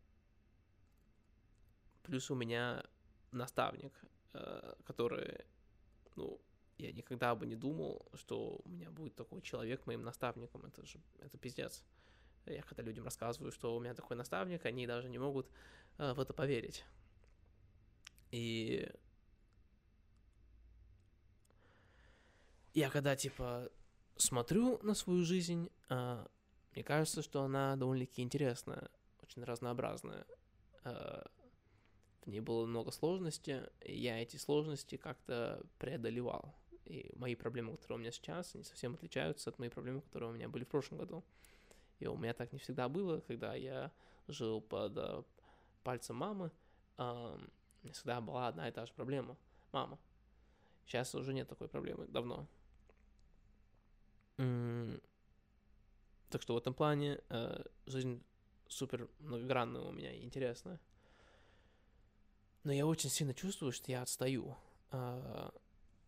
[2.07, 2.83] плюс у меня
[3.31, 3.93] наставник,
[4.33, 5.45] э, который,
[6.15, 6.39] ну,
[6.77, 10.65] я никогда бы не думал, что у меня будет такой человек моим наставником.
[10.65, 11.83] Это же, это пиздец.
[12.45, 15.49] Я когда людям рассказываю, что у меня такой наставник, они даже не могут
[15.97, 16.85] э, в это поверить.
[18.31, 18.89] И
[22.73, 23.69] я когда, типа,
[24.15, 26.25] смотрю на свою жизнь, э,
[26.73, 28.89] мне кажется, что она довольно-таки интересная,
[29.21, 30.25] очень разнообразная.
[32.27, 36.53] Ней было много сложностей, и я эти сложности как-то преодолевал.
[36.85, 40.33] И мои проблемы, которые у меня сейчас, они совсем отличаются от моих проблем, которые у
[40.33, 41.23] меня были в прошлом году.
[41.99, 43.91] И у меня так не всегда было, когда я
[44.27, 45.23] жил под э,
[45.83, 46.51] пальцем мамы.
[46.97, 47.37] Э,
[47.91, 49.37] всегда была одна и та же проблема.
[49.71, 49.97] Мама.
[50.85, 52.47] Сейчас уже нет такой проблемы, давно.
[56.29, 58.21] Так что в этом плане э, жизнь
[58.67, 60.79] супер многогранная у меня и интересная.
[62.67, 64.57] Но я очень сильно чувствую, что я отстаю.
[64.91, 65.51] Э,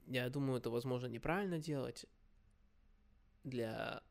[0.07, 2.05] я думаю, это, возможно, неправильно делать
[3.45, 4.03] для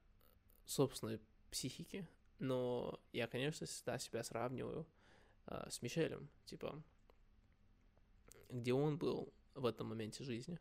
[0.64, 2.08] собственной психики,
[2.38, 4.86] но я, конечно, всегда себя сравниваю
[5.44, 6.30] э, с Мишелем.
[6.46, 6.82] Типа,
[8.48, 10.58] где он был в этом моменте жизни.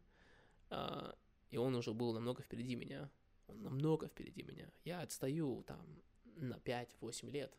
[0.69, 1.15] А,
[1.51, 3.09] и он уже был намного впереди меня.
[3.47, 4.69] Он намного впереди меня.
[4.83, 6.03] Я отстаю там
[6.35, 7.57] на 5-8 лет.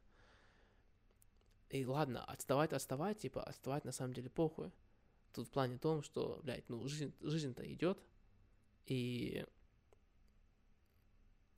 [1.70, 4.70] И ладно, отставать, отставать, типа, отставать на самом деле похуй.
[5.34, 8.02] Тут в плане том, что, блядь, ну, жизнь, жизнь-то идет,
[8.86, 9.44] и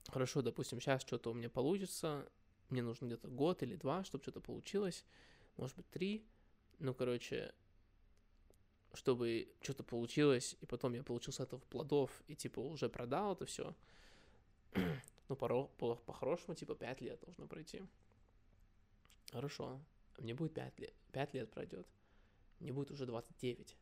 [0.09, 2.29] хорошо, допустим, сейчас что-то у меня получится,
[2.69, 5.05] мне нужно где-то год или два, чтобы что-то получилось,
[5.55, 6.25] может быть, три,
[6.79, 7.53] ну, короче,
[8.93, 13.45] чтобы что-то получилось, и потом я получил с этого плодов, и, типа, уже продал это
[13.45, 13.73] все.
[15.29, 17.81] ну, по- по-хорошему, типа, 5 лет должно пройти.
[19.31, 19.79] Хорошо.
[20.21, 20.93] Мне будет 5 лет.
[21.11, 21.87] 5 лет пройдет.
[22.59, 23.75] Мне будет уже 29.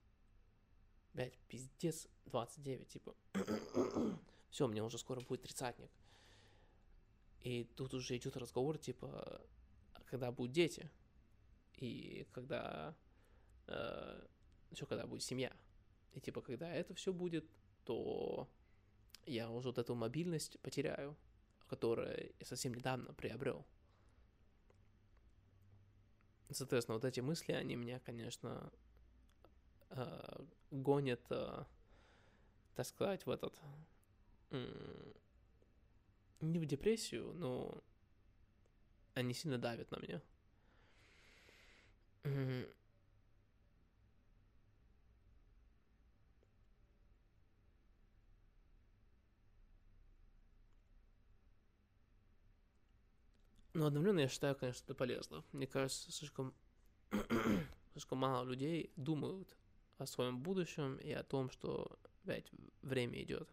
[1.13, 3.15] Блять, пиздец, 29, типа.
[4.49, 5.91] все, мне уже скоро будет тридцатник.
[7.41, 9.41] И тут уже идет разговор, типа,
[10.05, 10.89] когда будут дети.
[11.75, 12.95] И когда
[13.67, 14.27] э,
[14.71, 15.53] еще когда будет семья.
[16.13, 17.45] И типа, когда это все будет,
[17.83, 18.49] то
[19.25, 21.17] я уже вот эту мобильность потеряю,
[21.67, 23.65] которое я совсем недавно приобрел.
[26.51, 28.71] Соответственно, вот эти мысли, они меня, конечно,
[29.91, 31.63] э, гонят, э,
[32.75, 33.59] так сказать, в этот...
[36.41, 37.83] Не в депрессию, но
[39.13, 40.21] они сильно давят на меня.
[53.79, 55.41] Но одновременно я считаю, конечно, это полезно.
[55.53, 56.53] Мне кажется, слишком,
[57.93, 59.55] слишком мало людей думают
[59.97, 63.47] о своем будущем и о том, что, блядь, время идет.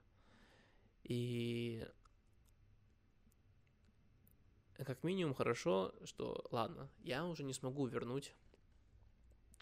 [1.05, 1.87] И
[4.75, 8.35] как минимум хорошо, что, ладно, я уже не смогу вернуть,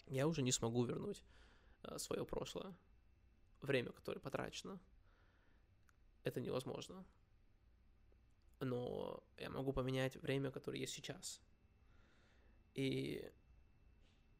[0.07, 1.23] я уже не смогу вернуть
[1.83, 2.75] э, свое прошлое,
[3.61, 4.79] время, которое потрачено.
[6.23, 7.05] Это невозможно
[8.59, 11.41] но я могу поменять время, которое есть сейчас.
[12.73, 13.31] И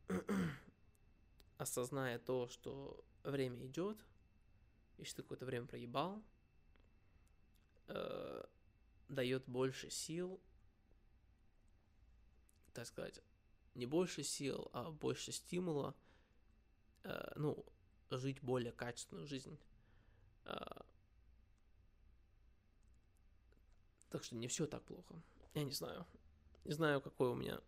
[1.58, 4.06] осозная то, что время идет,
[4.98, 6.24] и что какое-то время проебал,
[7.88, 8.44] э,
[9.10, 10.42] дает больше сил,
[12.74, 13.22] так сказать,
[13.74, 15.96] не больше сил, а больше стимула,
[17.04, 17.66] э, ну,
[18.10, 19.58] жить более качественную жизнь.
[20.46, 20.60] Э,
[24.16, 25.22] Так что не все так плохо.
[25.56, 26.08] Я не знаю.
[26.64, 27.60] Не знаю, какой у меня...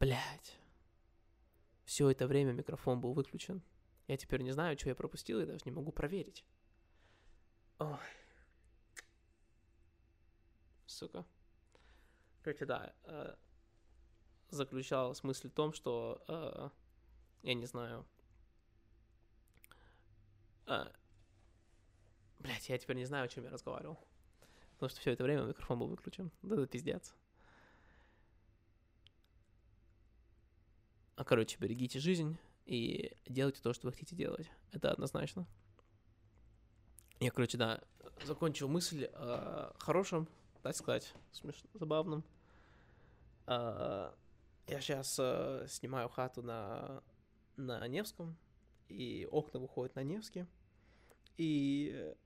[0.00, 0.58] Блять.
[1.84, 3.62] Все это время микрофон был выключен.
[4.08, 6.44] Я теперь не знаю, что я пропустил, и даже не могу проверить.
[7.78, 7.96] Ой.
[10.86, 11.24] Сука.
[12.42, 12.92] Короче, да.
[13.04, 13.36] Э,
[14.48, 16.70] заключалась мысль в том, что э,
[17.44, 18.04] я не знаю.
[20.66, 20.90] Э,
[22.42, 23.98] Блять, я теперь не знаю, о чем я разговаривал.
[24.72, 26.32] Потому что все это время микрофон был выключен.
[26.42, 27.14] Да это пиздец.
[31.14, 34.50] А, короче, берегите жизнь и делайте то, что вы хотите делать.
[34.72, 35.46] Это однозначно.
[37.20, 37.80] Я, короче, да,
[38.24, 40.26] закончил мысль о хорошем,
[40.62, 42.24] так сказать, смешно, забавном.
[43.46, 44.12] А,
[44.66, 47.04] я сейчас а, снимаю хату на,
[47.56, 48.36] на Невском,
[48.88, 50.44] и окна выходят на Невский.
[51.36, 52.16] И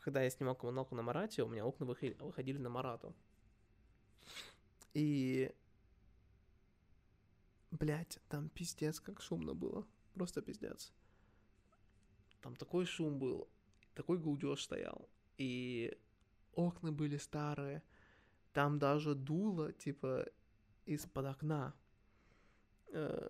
[0.00, 3.14] когда я снимал коммуналку на Марате, у меня окна выходили на Марату.
[4.94, 5.52] И...
[7.70, 9.86] Блять, там пиздец, как шумно было.
[10.14, 10.92] Просто пиздец.
[12.40, 13.48] Там такой шум был,
[13.94, 15.08] такой гудеж стоял.
[15.38, 15.96] И
[16.52, 17.82] окна были старые.
[18.52, 20.26] Там даже дуло, типа,
[20.86, 21.74] из-под окна.
[22.88, 23.28] Э,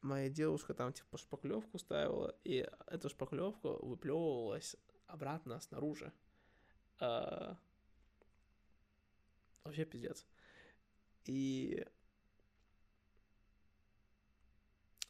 [0.00, 4.76] моя девушка там, типа, шпаклевку ставила, и эта шпаклевка выплевывалась
[5.08, 6.12] обратно снаружи.
[7.00, 7.58] А...
[9.64, 10.26] Вообще пиздец.
[11.24, 11.84] И...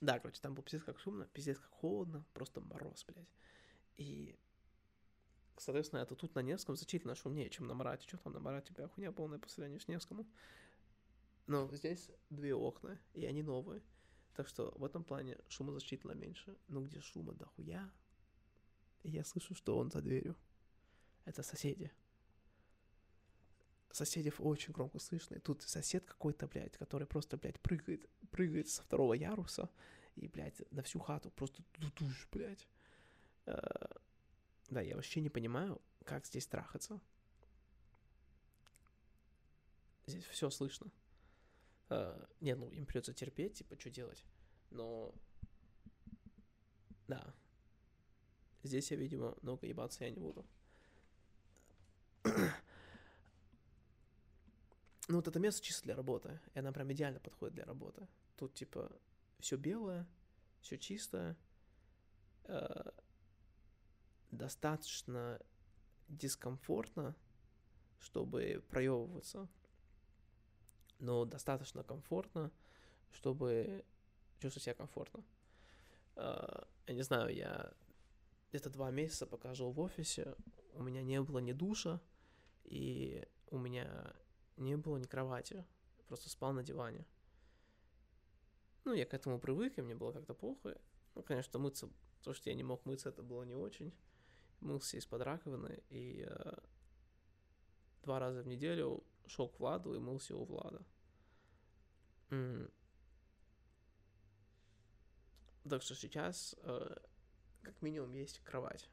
[0.00, 3.32] Да, короче, там был пиздец как шумно, пиздец как холодно, просто мороз, блядь.
[3.96, 4.38] И,
[5.56, 8.06] соответственно, это тут на Невском значительно шумнее, чем на Марате.
[8.06, 10.26] Что там на Марате, бля, хуйня полная по сравнению с Невскому.
[11.46, 13.82] Но здесь две окна, и они новые.
[14.34, 16.56] Так что в этом плане шума значительно меньше.
[16.68, 17.90] Но где шума дохуя,
[19.02, 20.36] и я слышу, что он за дверью.
[21.24, 21.90] Это соседи.
[23.90, 25.36] Соседей очень громко слышно.
[25.36, 29.70] И тут сосед какой-то, блядь, который просто, блядь, прыгает, прыгает со второго яруса
[30.16, 32.68] и, блядь, на всю хату просто дудуш, блядь.
[33.46, 33.58] Э,
[34.70, 37.00] да, я вообще не понимаю, как здесь трахаться.
[40.06, 40.90] Здесь все слышно.
[41.88, 44.24] Э, не, ну, им придется терпеть, типа, что делать.
[44.70, 45.14] Но,
[47.06, 47.34] да,
[48.62, 50.44] Здесь я, видимо, много ебаться я не буду.
[55.10, 56.38] Ну, вот это место чисто для работы.
[56.54, 58.06] И она прям идеально подходит для работы.
[58.36, 58.92] Тут, типа,
[59.38, 60.06] все белое,
[60.60, 61.34] все чистое,
[62.44, 62.90] э,
[64.30, 65.40] достаточно
[66.08, 67.16] дискомфортно,
[68.00, 69.48] чтобы проебываться,
[70.98, 72.50] но достаточно комфортно,
[73.12, 73.84] чтобы
[74.40, 75.24] чувствовать себя комфортно.
[76.16, 77.72] Э, я не знаю, я
[78.50, 80.34] где-то два месяца, пока жил в офисе,
[80.74, 82.00] у меня не было ни душа,
[82.64, 84.14] и у меня
[84.56, 85.64] не было ни кровати.
[86.08, 87.06] просто спал на диване.
[88.84, 90.80] Ну, я к этому привык, и мне было как-то плохо.
[91.14, 91.90] Ну, конечно, мыться,
[92.22, 93.92] то, что я не мог мыться, это было не очень.
[94.60, 96.52] Мылся из-под раковины, и э,
[98.02, 100.82] два раза в неделю шел к Владу и мылся у Влада.
[102.30, 102.70] М-
[105.68, 106.96] так что сейчас э,
[107.62, 108.88] как минимум есть кровать.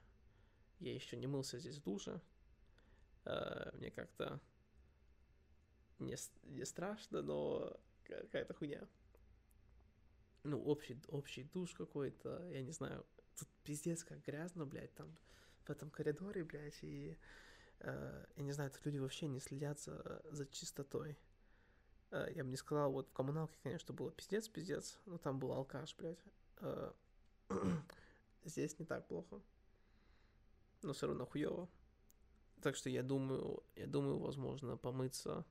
[0.80, 2.22] я еще не мылся здесь в душе.
[3.26, 4.39] Э, мне как-то
[5.99, 8.88] не, не страшно, но какая-то хуйня.
[10.43, 13.05] Ну, общий, общий душ какой-то, я не знаю.
[13.38, 15.16] Тут пиздец как грязно, блядь, там
[15.66, 17.18] в этом коридоре, блядь, и
[17.80, 21.18] э, я не знаю, тут люди вообще не следят за, за чистотой.
[22.11, 25.95] Э, я бы не сказал, вот в коммуналке, конечно, было пиздец-пиздец, но там был алкаш,
[25.97, 26.24] блядь.
[28.45, 29.41] здесь не так плохо.
[30.81, 31.69] Но все равно хуево.
[32.61, 35.45] Так что я думаю, я думаю, возможно, помыться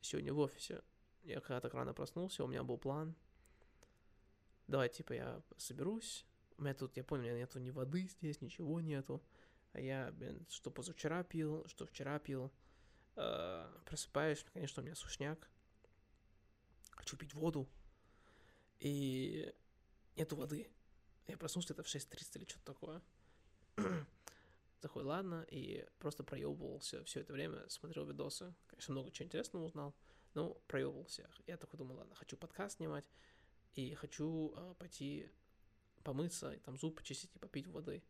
[0.00, 0.82] сегодня в офисе.
[1.22, 3.14] Я когда так рано проснулся, у меня был план.
[4.66, 6.26] Давай, типа, я соберусь.
[6.56, 9.22] У меня тут, я понял, у меня нету ни воды здесь, ничего нету.
[9.72, 12.52] А я, блин, что позавчера пил, что вчера пил.
[13.16, 15.50] Э, просыпаюсь, конечно, у меня сушняк.
[16.90, 17.68] Хочу пить воду.
[18.80, 19.52] И
[20.16, 20.70] нету воды.
[21.28, 23.02] Я проснулся это в 6.30 или что-то такое.
[24.80, 28.54] Такой, ладно, и просто проебывался все это время, смотрел видосы.
[28.68, 29.94] Конечно, много чего интересного узнал,
[30.34, 31.28] но проебывался.
[31.46, 33.04] Я такой думаю, ладно, хочу подкаст снимать,
[33.74, 35.28] и хочу э, пойти
[36.02, 38.02] помыться, и там зуб почистить и попить воды.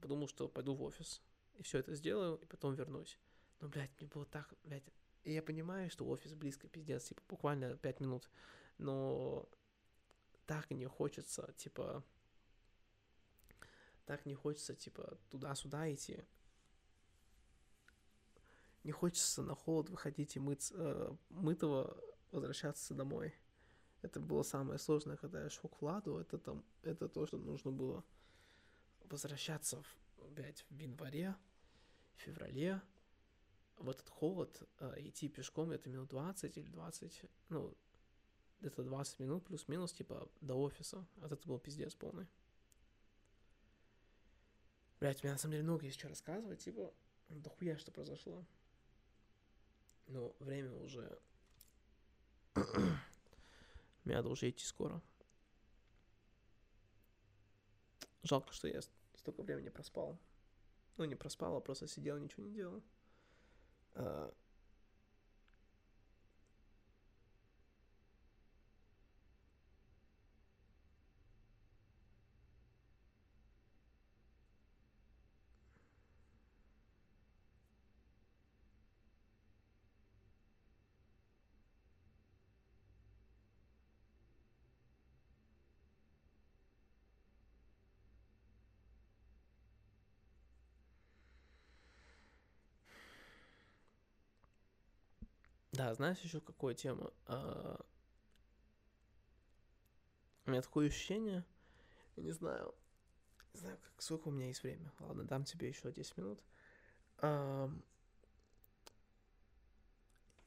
[0.00, 1.22] Подумал, что пойду в офис,
[1.54, 3.18] и все это сделаю, и потом вернусь.
[3.60, 4.84] Но, блядь, мне было так, блядь,
[5.22, 8.28] и я понимаю, что офис близко, пиздец, типа, буквально 5 минут,
[8.78, 9.48] но
[10.44, 12.04] так не хочется, типа,
[14.06, 16.24] так не хочется, типа, туда-сюда идти.
[18.82, 21.96] Не хочется на холод выходить и мыть, э, мытого
[22.30, 23.34] возвращаться домой.
[24.02, 26.18] Это было самое сложное, когда я шел к Владу.
[26.18, 28.04] Это, там, это то, что нужно было
[29.04, 31.34] возвращаться в, опять в январе,
[32.16, 32.82] в феврале.
[33.78, 37.74] В этот холод э, идти пешком это минут 20 или 20, ну,
[38.60, 41.06] где-то 20 минут плюс-минус, типа, до офиса.
[41.16, 42.26] Вот это был пиздец полный.
[45.00, 46.92] Блять, у меня на самом деле много есть что рассказывать, типа,
[47.28, 48.44] да хуя что произошло.
[50.06, 51.18] Но время уже...
[54.04, 55.00] Мне надо уже идти скоро.
[58.22, 58.80] Жалко, что я
[59.16, 60.18] столько времени проспал.
[60.96, 62.82] Ну, не проспал, а просто сидел, ничего не делал.
[63.94, 64.32] А,
[95.84, 97.12] Да, знаешь еще какую тему?
[97.26, 97.78] А...
[100.46, 101.44] У меня такое ощущение,
[102.16, 102.74] я не знаю,
[103.52, 104.90] не знаю, как, сколько у меня есть время.
[105.00, 106.42] Ладно, дам тебе еще 10 минут.
[107.18, 107.70] А...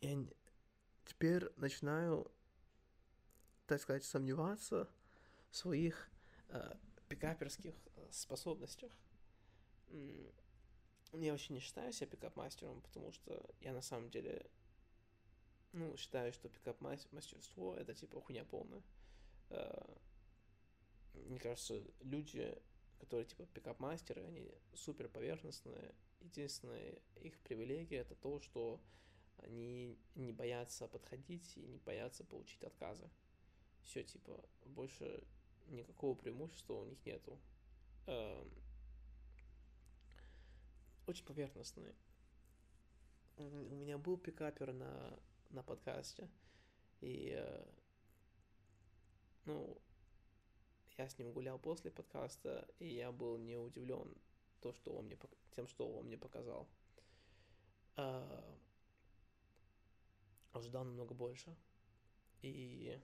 [0.02, 0.26] Я
[1.06, 2.32] теперь начинаю,
[3.68, 4.90] так сказать, сомневаться
[5.52, 6.10] в своих
[6.50, 6.74] э,
[7.10, 7.76] пикаперских
[8.10, 8.92] способностях.
[9.92, 14.44] Я вообще не считаю себя пикап-мастером, потому что я на самом деле
[15.78, 18.82] ну, считаю, что пикап-мастерство— это, типа, хуйня полная.
[19.50, 19.96] Э,
[21.14, 22.60] мне кажется, люди,
[23.00, 25.94] которые, типа, пикап-мастеры, они супер поверхностные.
[26.20, 28.82] Единственная их привилегия— это то, что
[29.38, 33.10] они не боятся подходить и не боятся получить отказы.
[33.84, 35.24] Все, типа, больше
[35.68, 37.40] никакого преимущества у них нету.
[38.08, 38.52] Эм,
[41.06, 41.94] очень поверхностные.
[43.38, 45.20] У меня был пикапер на
[45.50, 46.30] на подкасте.
[47.02, 47.66] И, э,
[49.46, 49.78] ну,
[50.98, 54.16] я с ним гулял после подкаста, и я был не удивлен
[54.62, 55.18] то, что он мне,
[55.52, 56.68] тем, что он мне показал.
[57.96, 58.60] А,
[60.54, 61.56] ожидал намного больше.
[62.42, 63.00] И...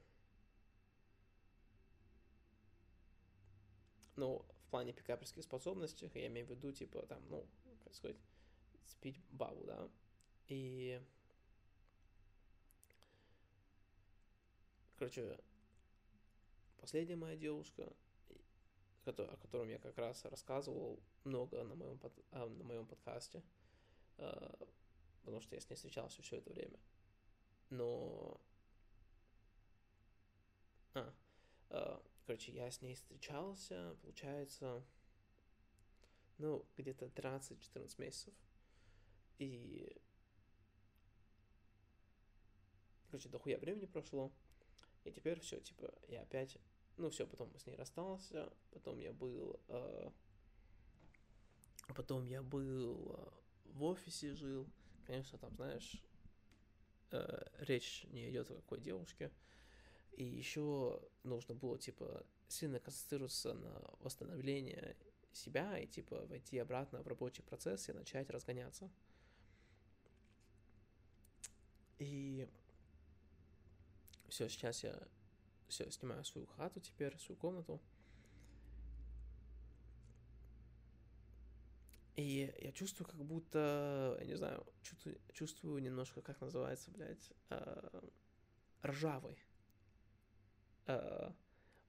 [4.16, 7.48] Ну, в плане пикаперских способностей, я имею в виду, типа, там, ну,
[7.84, 8.18] как сказать,
[8.86, 9.90] спить бабу, да.
[10.48, 11.02] И
[15.04, 15.38] Короче,
[16.80, 17.92] последняя моя девушка,
[19.06, 23.44] о котором я как раз рассказывал много на моем, под, а, на моем подкасте,
[24.18, 24.58] а,
[25.20, 26.80] потому что я с ней встречался все это время.
[27.70, 28.40] Но...
[30.94, 31.14] А,
[31.70, 34.86] а, короче, я с ней встречался, получается,
[36.38, 38.34] ну, где-то 13-14 месяцев.
[39.38, 40.02] И...
[43.08, 44.32] Короче, дохуя времени прошло.
[45.06, 46.58] И теперь все, типа, я опять,
[46.98, 50.12] ну все, потом с ней расстался, потом я был, э,
[51.88, 53.30] Потом я был э,
[53.66, 54.68] в офисе жил.
[55.06, 56.02] Конечно, там, знаешь,
[57.12, 59.32] э, речь не идет о какой девушке.
[60.14, 64.96] И еще нужно было, типа, сильно концентрироваться на восстановлении
[65.34, 68.90] себя и, типа, войти обратно в рабочий процесс и начать разгоняться.
[72.00, 72.48] И
[74.34, 75.00] все, сейчас я
[75.68, 77.80] все, снимаю свою хату теперь, свою комнату.
[82.16, 88.02] И я чувствую, как будто, я не знаю, чувствую, чувствую немножко, как называется, блядь, э,
[88.84, 89.38] ржавый.
[90.88, 91.32] Э,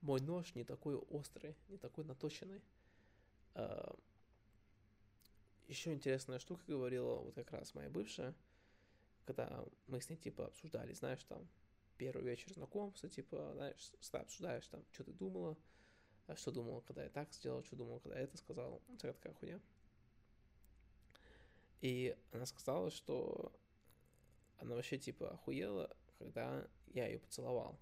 [0.01, 2.61] мой нож не такой острый, не такой наточенный.
[3.55, 3.91] Э,
[5.67, 8.35] еще интересная штука говорила вот как раз моя бывшая,
[9.25, 11.47] когда мы с ней, типа, обсуждали, знаешь, там,
[11.97, 15.57] первый вечер знакомства, типа, знаешь, обсуждаешь, там, что ты думала,
[16.35, 19.59] что думала, когда я так сделал, что думала, когда я это сказал, вся такая хуйня.
[21.81, 23.53] И она сказала, что
[24.57, 27.79] она вообще типа охуела, когда я ее поцеловал.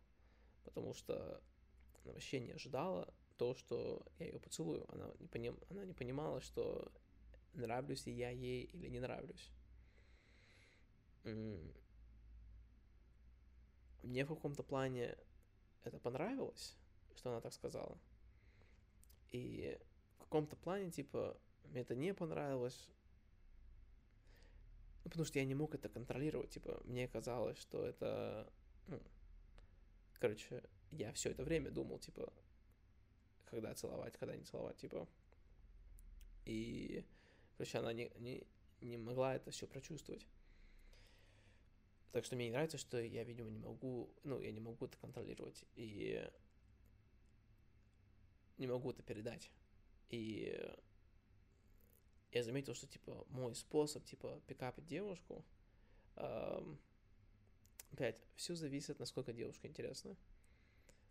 [0.63, 1.41] Потому что
[2.03, 4.85] она вообще не ожидала то, что я ее поцелую.
[4.91, 5.59] Она не, поним...
[5.69, 6.91] она не понимала, что
[7.53, 9.51] нравлюсь ли я ей или не нравлюсь.
[14.03, 15.17] Мне в каком-то плане
[15.83, 16.75] это понравилось,
[17.15, 17.97] что она так сказала.
[19.31, 19.79] И
[20.17, 22.89] в каком-то плане, типа, мне это не понравилось,
[25.03, 28.51] ну, потому что я не мог это контролировать, типа, мне казалось, что это,
[28.87, 29.01] ну,
[30.19, 32.31] короче, я все это время думал, типа,
[33.45, 35.07] когда целовать, когда не целовать, типа,
[36.45, 37.05] и,
[37.57, 38.45] короче, она не, не,
[38.81, 40.25] не могла это все прочувствовать.
[42.13, 44.95] Так что мне не нравится, что я, видимо, не могу, ну, я не могу это
[44.99, 46.23] контролировать, и
[48.59, 49.49] не могу это передать.
[50.09, 50.55] И
[52.31, 55.43] я заметил, что, типа, мой способ, типа, пикапать девушку,
[56.17, 56.79] эм,
[57.91, 60.15] опять, все зависит, насколько девушка интересна.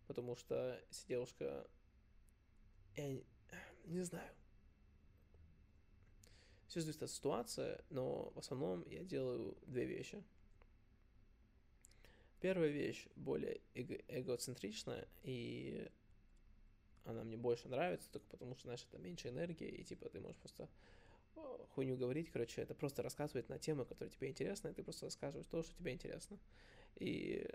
[0.06, 1.66] Потому что если девушка,
[2.94, 3.20] я
[3.86, 4.32] не знаю,
[6.68, 10.22] все зависит от ситуации, но в основном я делаю две вещи.
[12.42, 15.88] Первая вещь более эго- эгоцентричная, и
[17.04, 20.38] она мне больше нравится, только потому что, знаешь, это меньше энергии, и типа ты можешь
[20.38, 20.68] просто
[21.74, 25.46] хуйню говорить, короче, это просто рассказывать на темы, которые тебе интересны, и ты просто рассказываешь
[25.46, 26.36] то, что тебе интересно.
[26.96, 27.48] И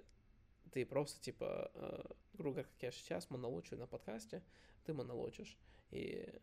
[0.72, 4.42] ты просто, типа, э, грубо как я сейчас монолочу на подкасте,
[4.86, 5.58] ты монолочишь,
[5.92, 6.34] и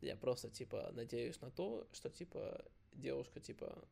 [0.00, 3.84] я просто, типа, надеюсь на то, что, типа, девушка, типа, э,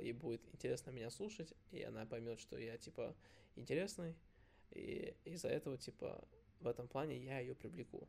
[0.00, 3.14] ей будет интересно меня слушать, и она поймет, что я, типа,
[3.56, 4.14] интересный,
[4.70, 6.26] и из-за этого, типа,
[6.60, 8.08] в этом плане я ее привлеку.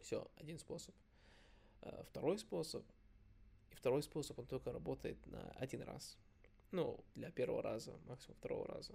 [0.00, 0.94] Все, один способ.
[1.82, 2.84] Э, второй способ,
[3.70, 6.16] и второй способ, он только работает на один раз.
[6.70, 8.94] Ну, для первого раза, максимум второго раза.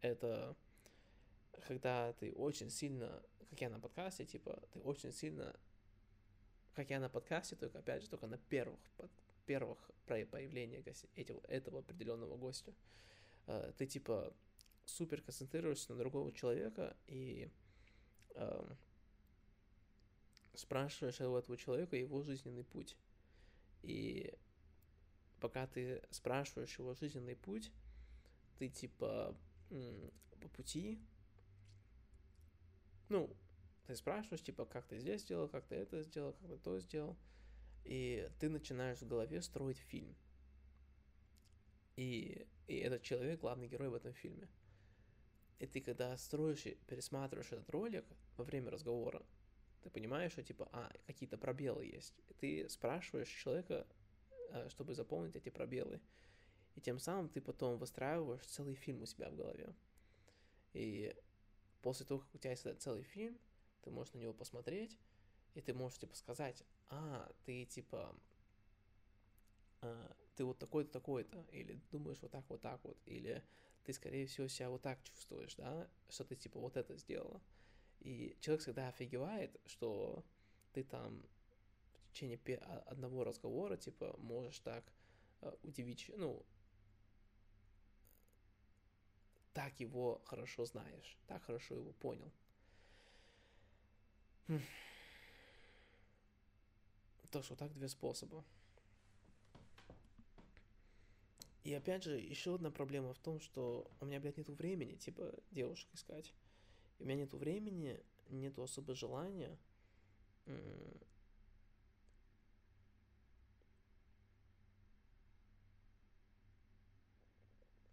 [0.00, 0.56] Это
[1.66, 5.54] когда ты очень сильно, как я на подкасте, типа, ты очень сильно,
[6.74, 8.80] как я на подкасте, только, опять же, только на первых,
[9.46, 10.84] первых появлениях
[11.16, 12.74] этого, этого определенного гостя.
[13.46, 14.32] Э, ты, типа,
[14.84, 17.50] супер концентрируешься на другого человека и
[18.34, 18.76] эм,
[20.54, 22.96] спрашиваешь у этого человека его жизненный путь.
[23.82, 24.32] И
[25.40, 27.72] пока ты спрашиваешь его жизненный путь,
[28.58, 29.36] ты типа
[30.40, 30.98] по пути,
[33.08, 33.34] ну,
[33.86, 37.16] ты спрашиваешь, типа, как ты здесь сделал, как ты это сделал, как ты то сделал,
[37.84, 40.14] и ты начинаешь в голове строить фильм.
[41.96, 44.48] И, и этот человек главный герой в этом фильме.
[45.58, 48.04] И ты когда строишь и пересматриваешь этот ролик
[48.36, 49.22] во время разговора,
[49.82, 52.14] ты понимаешь, что типа, а, какие-то пробелы есть.
[52.28, 53.86] И ты спрашиваешь человека,
[54.50, 56.00] э, чтобы заполнить эти пробелы.
[56.74, 59.74] И тем самым ты потом выстраиваешь целый фильм у себя в голове.
[60.72, 61.14] И
[61.82, 63.38] после того, как у тебя есть этот целый фильм,
[63.82, 64.96] ты можешь на него посмотреть,
[65.54, 68.14] и ты можешь, типа, сказать, а, ты, типа,
[69.80, 73.42] а, ты вот такой-то, такой-то, или думаешь вот так, вот так вот, или
[73.84, 77.40] ты, скорее всего, себя вот так чувствуешь, да, что ты, типа, вот это сделала.
[78.00, 80.24] И человек всегда офигевает, что
[80.72, 81.22] ты там
[81.92, 82.38] в течение
[82.86, 84.84] одного разговора, типа, можешь так
[85.40, 86.44] э, удивить, ну,
[89.52, 92.30] так его хорошо знаешь, так хорошо его понял.
[97.32, 98.44] Так что так два способа.
[101.64, 105.32] И опять же, еще одна проблема в том, что у меня, блядь, нету времени, типа,
[105.50, 106.34] девушек искать.
[106.98, 109.58] И у меня нету времени, нету особо желания.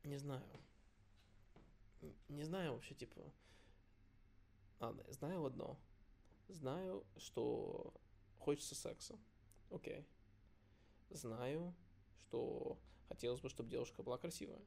[0.03, 0.59] Не знаю.
[2.27, 3.21] Не знаю вообще, типа...
[4.81, 5.79] Ладно, знаю одно.
[6.49, 7.93] Знаю, что
[8.39, 9.17] хочется секса.
[9.71, 10.05] Окей.
[11.09, 11.73] Знаю,
[12.21, 14.61] что хотелось бы, чтобы девушка была красивая.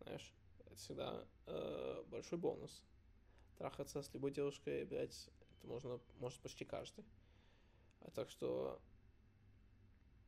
[0.00, 2.84] Знаешь, это всегда э, большой бонус.
[3.58, 5.28] Трахаться с любой девушкой, блядь,
[5.58, 7.04] это можно, может почти каждый.
[8.00, 8.80] А так что...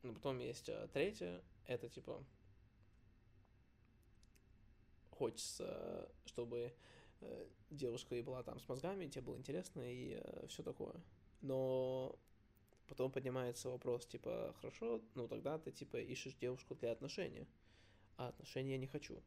[0.03, 2.25] Ну, потом есть а, третье, это типа...
[5.11, 6.75] Хочется, чтобы
[7.21, 10.95] э, девушка и была там с мозгами, тебе было интересно и э, все такое.
[11.41, 12.19] Но
[12.89, 17.47] потом поднимается вопрос, типа, хорошо, ну тогда ты, типа, ищешь девушку для отношений,
[18.17, 19.23] а отношения я не хочу.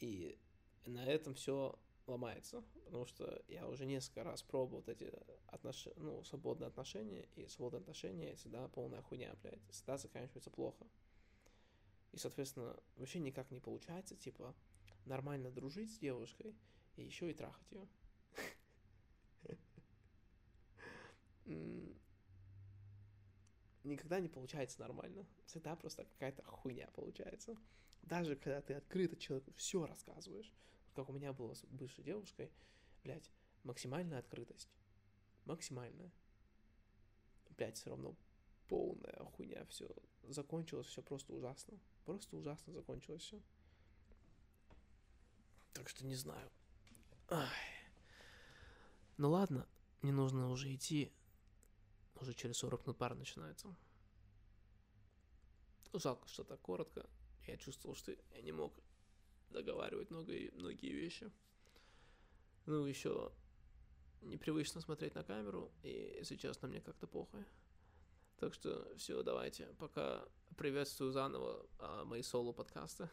[0.00, 0.38] И
[0.86, 5.12] на этом все ломается, потому что я уже несколько раз пробовал вот эти
[5.48, 5.88] отнош...
[5.96, 10.86] ну, свободные отношения, и свободные отношения всегда полная хуйня, блядь, всегда заканчивается плохо.
[12.12, 14.54] И, соответственно, вообще никак не получается, типа,
[15.04, 16.54] нормально дружить с девушкой
[16.96, 17.86] и еще и трахать ее.
[23.84, 25.26] Никогда не получается нормально.
[25.46, 27.56] Всегда просто какая-то хуйня получается.
[28.02, 30.52] Даже когда ты открыто человеку все рассказываешь,
[30.94, 32.50] как у меня было с бывшей девушкой,
[33.02, 33.30] блядь,
[33.64, 34.68] максимальная открытость.
[35.44, 36.12] Максимальная.
[37.56, 38.14] Блядь, все равно
[38.68, 39.88] полная хуйня, все.
[40.24, 41.78] Закончилось все просто ужасно.
[42.04, 43.40] Просто ужасно закончилось все.
[45.72, 46.50] Так что не знаю.
[47.30, 47.48] Ай.
[49.16, 49.66] Ну ладно,
[50.02, 51.12] не нужно уже идти.
[52.20, 53.74] Уже через 40 минут пара начинается.
[55.92, 57.08] Жалко, что так коротко.
[57.46, 58.74] Я чувствовал, что я не мог
[59.50, 61.30] договаривать многие, многие вещи.
[62.66, 63.32] Ну, еще
[64.20, 67.44] непривычно смотреть на камеру, и, если честно, мне как-то похуй.
[68.38, 69.66] Так что все, давайте.
[69.78, 70.24] Пока
[70.56, 73.08] приветствую заново а, мои соло-подкасты.